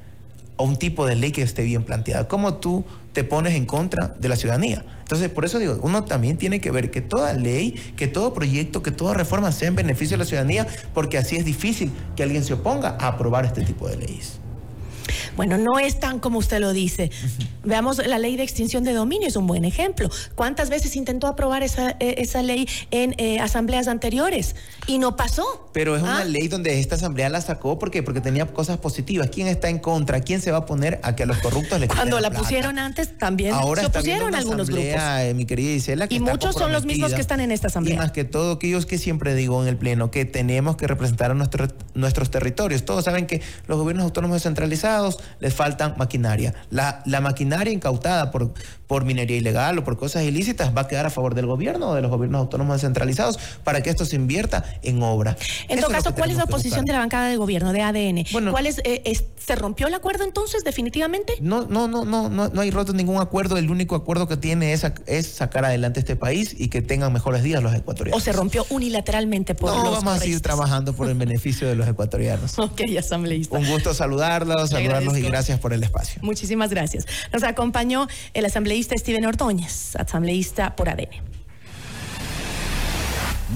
a 0.58 0.64
un 0.64 0.78
tipo 0.78 1.06
de 1.06 1.16
ley 1.16 1.32
que 1.32 1.44
esté 1.44 1.62
bien 1.62 1.84
planteada. 1.84 2.28
¿Cómo 2.28 2.56
tú 2.56 2.84
te 3.14 3.24
pones 3.24 3.54
en 3.54 3.68
contra 3.68 4.16
de 4.20 4.28
la 4.28 4.38
ciudadanía? 4.38 4.84
Entonces, 5.02 5.30
por 5.30 5.46
eso 5.46 5.60
digo, 5.60 5.78
uno 5.84 6.06
también 6.06 6.36
tiene 6.36 6.60
que 6.62 6.72
ver 6.72 6.90
que 6.90 7.02
toda 7.02 7.34
ley, 7.34 7.74
que 7.96 8.08
todo 8.08 8.34
proyecto, 8.34 8.82
que 8.82 8.90
toda 8.90 9.14
reforma 9.14 9.52
sea 9.52 9.68
en 9.68 9.76
beneficio 9.76 10.18
de 10.18 10.24
la 10.24 10.26
ciudadanía, 10.26 10.66
porque 10.96 11.20
así 11.20 11.36
es 11.36 11.46
difícil 11.46 11.92
que 12.16 12.24
alguien 12.24 12.44
se 12.44 12.54
oponga 12.54 12.98
a 13.00 13.10
aprobar 13.10 13.46
este 13.46 13.64
tipo 13.64 13.88
de 13.88 13.98
leyes. 13.98 14.40
Bueno, 15.38 15.58
no 15.58 15.78
es 15.80 16.00
tan 16.00 16.20
como 16.20 16.40
usted 16.40 16.60
lo 16.60 16.74
dice. 16.74 17.12
Veamos, 17.64 18.06
la 18.06 18.18
ley 18.18 18.36
de 18.38 18.44
extinción 18.44 18.84
de 18.84 18.94
dominio 18.94 19.28
es 19.28 19.36
un 19.36 19.46
buen 19.46 19.66
ejemplo. 19.66 20.10
¿Cuántas 20.36 20.70
veces 20.70 20.96
intentó 20.96 21.28
aprobar 21.28 21.62
esa, 21.64 21.92
eh, 22.00 22.16
esa 22.18 22.42
ley 22.42 22.68
en 22.92 23.14
eh, 23.18 23.40
asambleas 23.40 23.88
anteriores 23.88 24.56
y 24.88 24.98
no 25.00 25.16
pasó? 25.16 25.70
Pero 25.74 25.96
es 25.96 26.02
una 26.02 26.20
¿Ah? 26.20 26.26
ley 26.26 26.48
donde 26.48 26.80
esta 26.80 26.96
asamblea 26.96 27.30
la 27.30 27.40
sacó 27.42 27.78
porque 27.78 28.02
porque 28.04 28.20
tenía 28.20 28.48
cosas 28.48 28.78
positivas. 28.78 29.30
¿Quién 29.32 29.48
está 29.48 29.70
en 29.70 29.78
contra? 29.80 30.22
¿Quién 30.22 30.42
se 30.42 30.52
va 30.52 30.60
a 30.60 30.66
poner 30.66 31.00
a 31.04 31.16
que 31.16 31.24
a 31.24 31.26
los 31.28 31.38
corruptos 31.38 31.80
les 31.80 31.88
Cuando 31.90 32.20
la 32.20 32.30
plata? 32.30 32.44
pusieron 32.44 32.80
antes 32.80 33.18
también 33.18 33.54
Ahora 33.54 33.82
se 33.84 33.88
opusieron 33.90 34.34
algunos 34.34 34.70
grupos. 34.72 34.88
asamblea, 34.90 35.28
eh, 35.30 35.34
mi 35.36 35.46
querida 35.46 35.72
Isela, 35.72 36.08
que 36.08 36.16
Y 36.16 36.20
muchos 36.20 36.56
son 36.56 36.72
los 36.72 36.86
mismos 36.86 37.14
que 37.14 37.22
están 37.22 37.42
en 37.42 37.52
esta 37.52 37.68
asamblea. 37.68 37.96
Y 37.96 37.98
más 38.00 38.12
que 38.12 38.24
todo, 38.24 38.54
aquellos 38.54 38.88
que 38.88 38.98
siempre 38.98 39.36
digo 39.36 39.62
en 39.62 39.68
el 39.68 39.78
Pleno, 39.78 40.10
que 40.10 40.26
tenemos 40.26 40.78
que 40.78 40.88
representar 40.88 41.30
a 41.30 41.34
nuestro- 41.36 41.68
nuestros 41.94 42.32
territorios. 42.32 42.86
Todos 42.86 43.06
saben 43.06 43.28
que 43.28 43.42
los 43.68 43.78
gobiernos 43.78 44.06
autónomos 44.06 44.38
descentralizados 44.38 45.20
les 45.40 45.54
faltan 45.54 45.96
maquinaria. 45.98 46.54
La, 46.70 47.02
la 47.06 47.22
maquinaria 47.22 47.72
incautada 47.74 48.32
por, 48.32 48.54
por 48.88 49.06
minería 49.06 49.38
ilegal 49.38 49.78
o 49.80 49.84
por 49.84 49.98
cosas 49.98 50.24
ilícitas 50.24 50.76
va 50.76 50.82
a 50.82 50.88
quedar 50.88 51.06
a 51.06 51.10
favor 51.10 51.36
del 51.36 51.46
gobierno 51.46 51.90
o 51.90 51.96
de 51.96 52.02
los 52.02 52.12
gobiernos 52.12 52.40
autónomos 52.40 52.76
descentralizados 52.78 53.38
para 53.64 53.82
que 53.82 53.90
esto 53.90 54.06
se 54.06 54.16
invierta 54.16 54.64
en 54.84 55.02
obra. 55.04 55.38
En 55.68 55.80
todo 55.80 55.90
caso, 55.90 56.14
¿cuál 56.16 56.32
es 56.32 56.38
la 56.38 56.46
posición 56.48 56.86
de 56.86 56.94
la 56.94 57.00
bancada 57.00 57.28
de 57.30 57.38
gobierno 57.38 57.74
de 57.74 57.82
ADN? 57.82 58.26
Bueno- 58.32 58.52
¿Cuál 58.52 58.68
es, 58.68 58.80
eh, 58.84 59.02
es- 59.06 59.24
¿Se 59.46 59.56
rompió 59.56 59.88
el 59.88 59.94
acuerdo 59.94 60.26
entonces 60.26 60.66
definitivamente? 60.66 61.34
No, 61.40 61.66
no, 61.68 61.88
no, 61.88 62.04
no, 62.04 62.30
no, 62.30 62.50
no 62.50 62.62
hay 62.62 62.70
roto 62.70 62.92
ningún 62.92 63.22
acuerdo. 63.22 63.58
El 63.58 63.70
único 63.72 63.96
acuerdo 63.96 64.28
que 64.28 64.36
tiene 64.36 64.74
es, 64.74 64.86
es 65.06 65.28
sacar 65.28 65.64
adelante 65.64 66.02
este 66.02 66.18
país 66.18 66.54
y 66.58 66.68
que 66.68 66.82
tengan 66.82 67.14
mejores 67.14 67.44
días 67.44 67.64
los 67.64 67.74
ecuatorianos. 67.74 68.22
¿O 68.22 68.24
se 68.24 68.34
rompió 68.34 68.66
unilateralmente 68.70 69.56
por 69.56 69.72
no, 69.74 69.84
los 69.84 69.94
vamos 70.04 70.16
a 70.16 70.20
seguir 70.20 70.42
trabajando 70.42 70.92
por 70.94 71.08
el 71.08 71.16
beneficio 71.16 71.68
de 71.68 71.76
los 71.76 71.88
ecuatorianos. 71.88 72.56
Ok, 72.68 72.82
asambleísta. 73.00 73.58
Un 73.58 73.66
gusto 73.68 73.94
saludarlos, 73.94 74.70
saludarlos 74.72 75.17
y 75.20 75.24
gracias 75.24 75.60
por 75.60 75.74
el 75.74 75.84
espacio. 75.84 76.20
Muchísimas 76.24 76.70
gracias. 76.70 77.06
Nos 77.32 77.44
acompañó 77.44 78.08
el 78.34 78.46
asambleísta 78.46 78.96
Steven 78.98 79.26
Ordóñez, 79.26 79.96
asambleísta 79.96 80.76
por 80.76 80.90
ADN. 80.90 81.27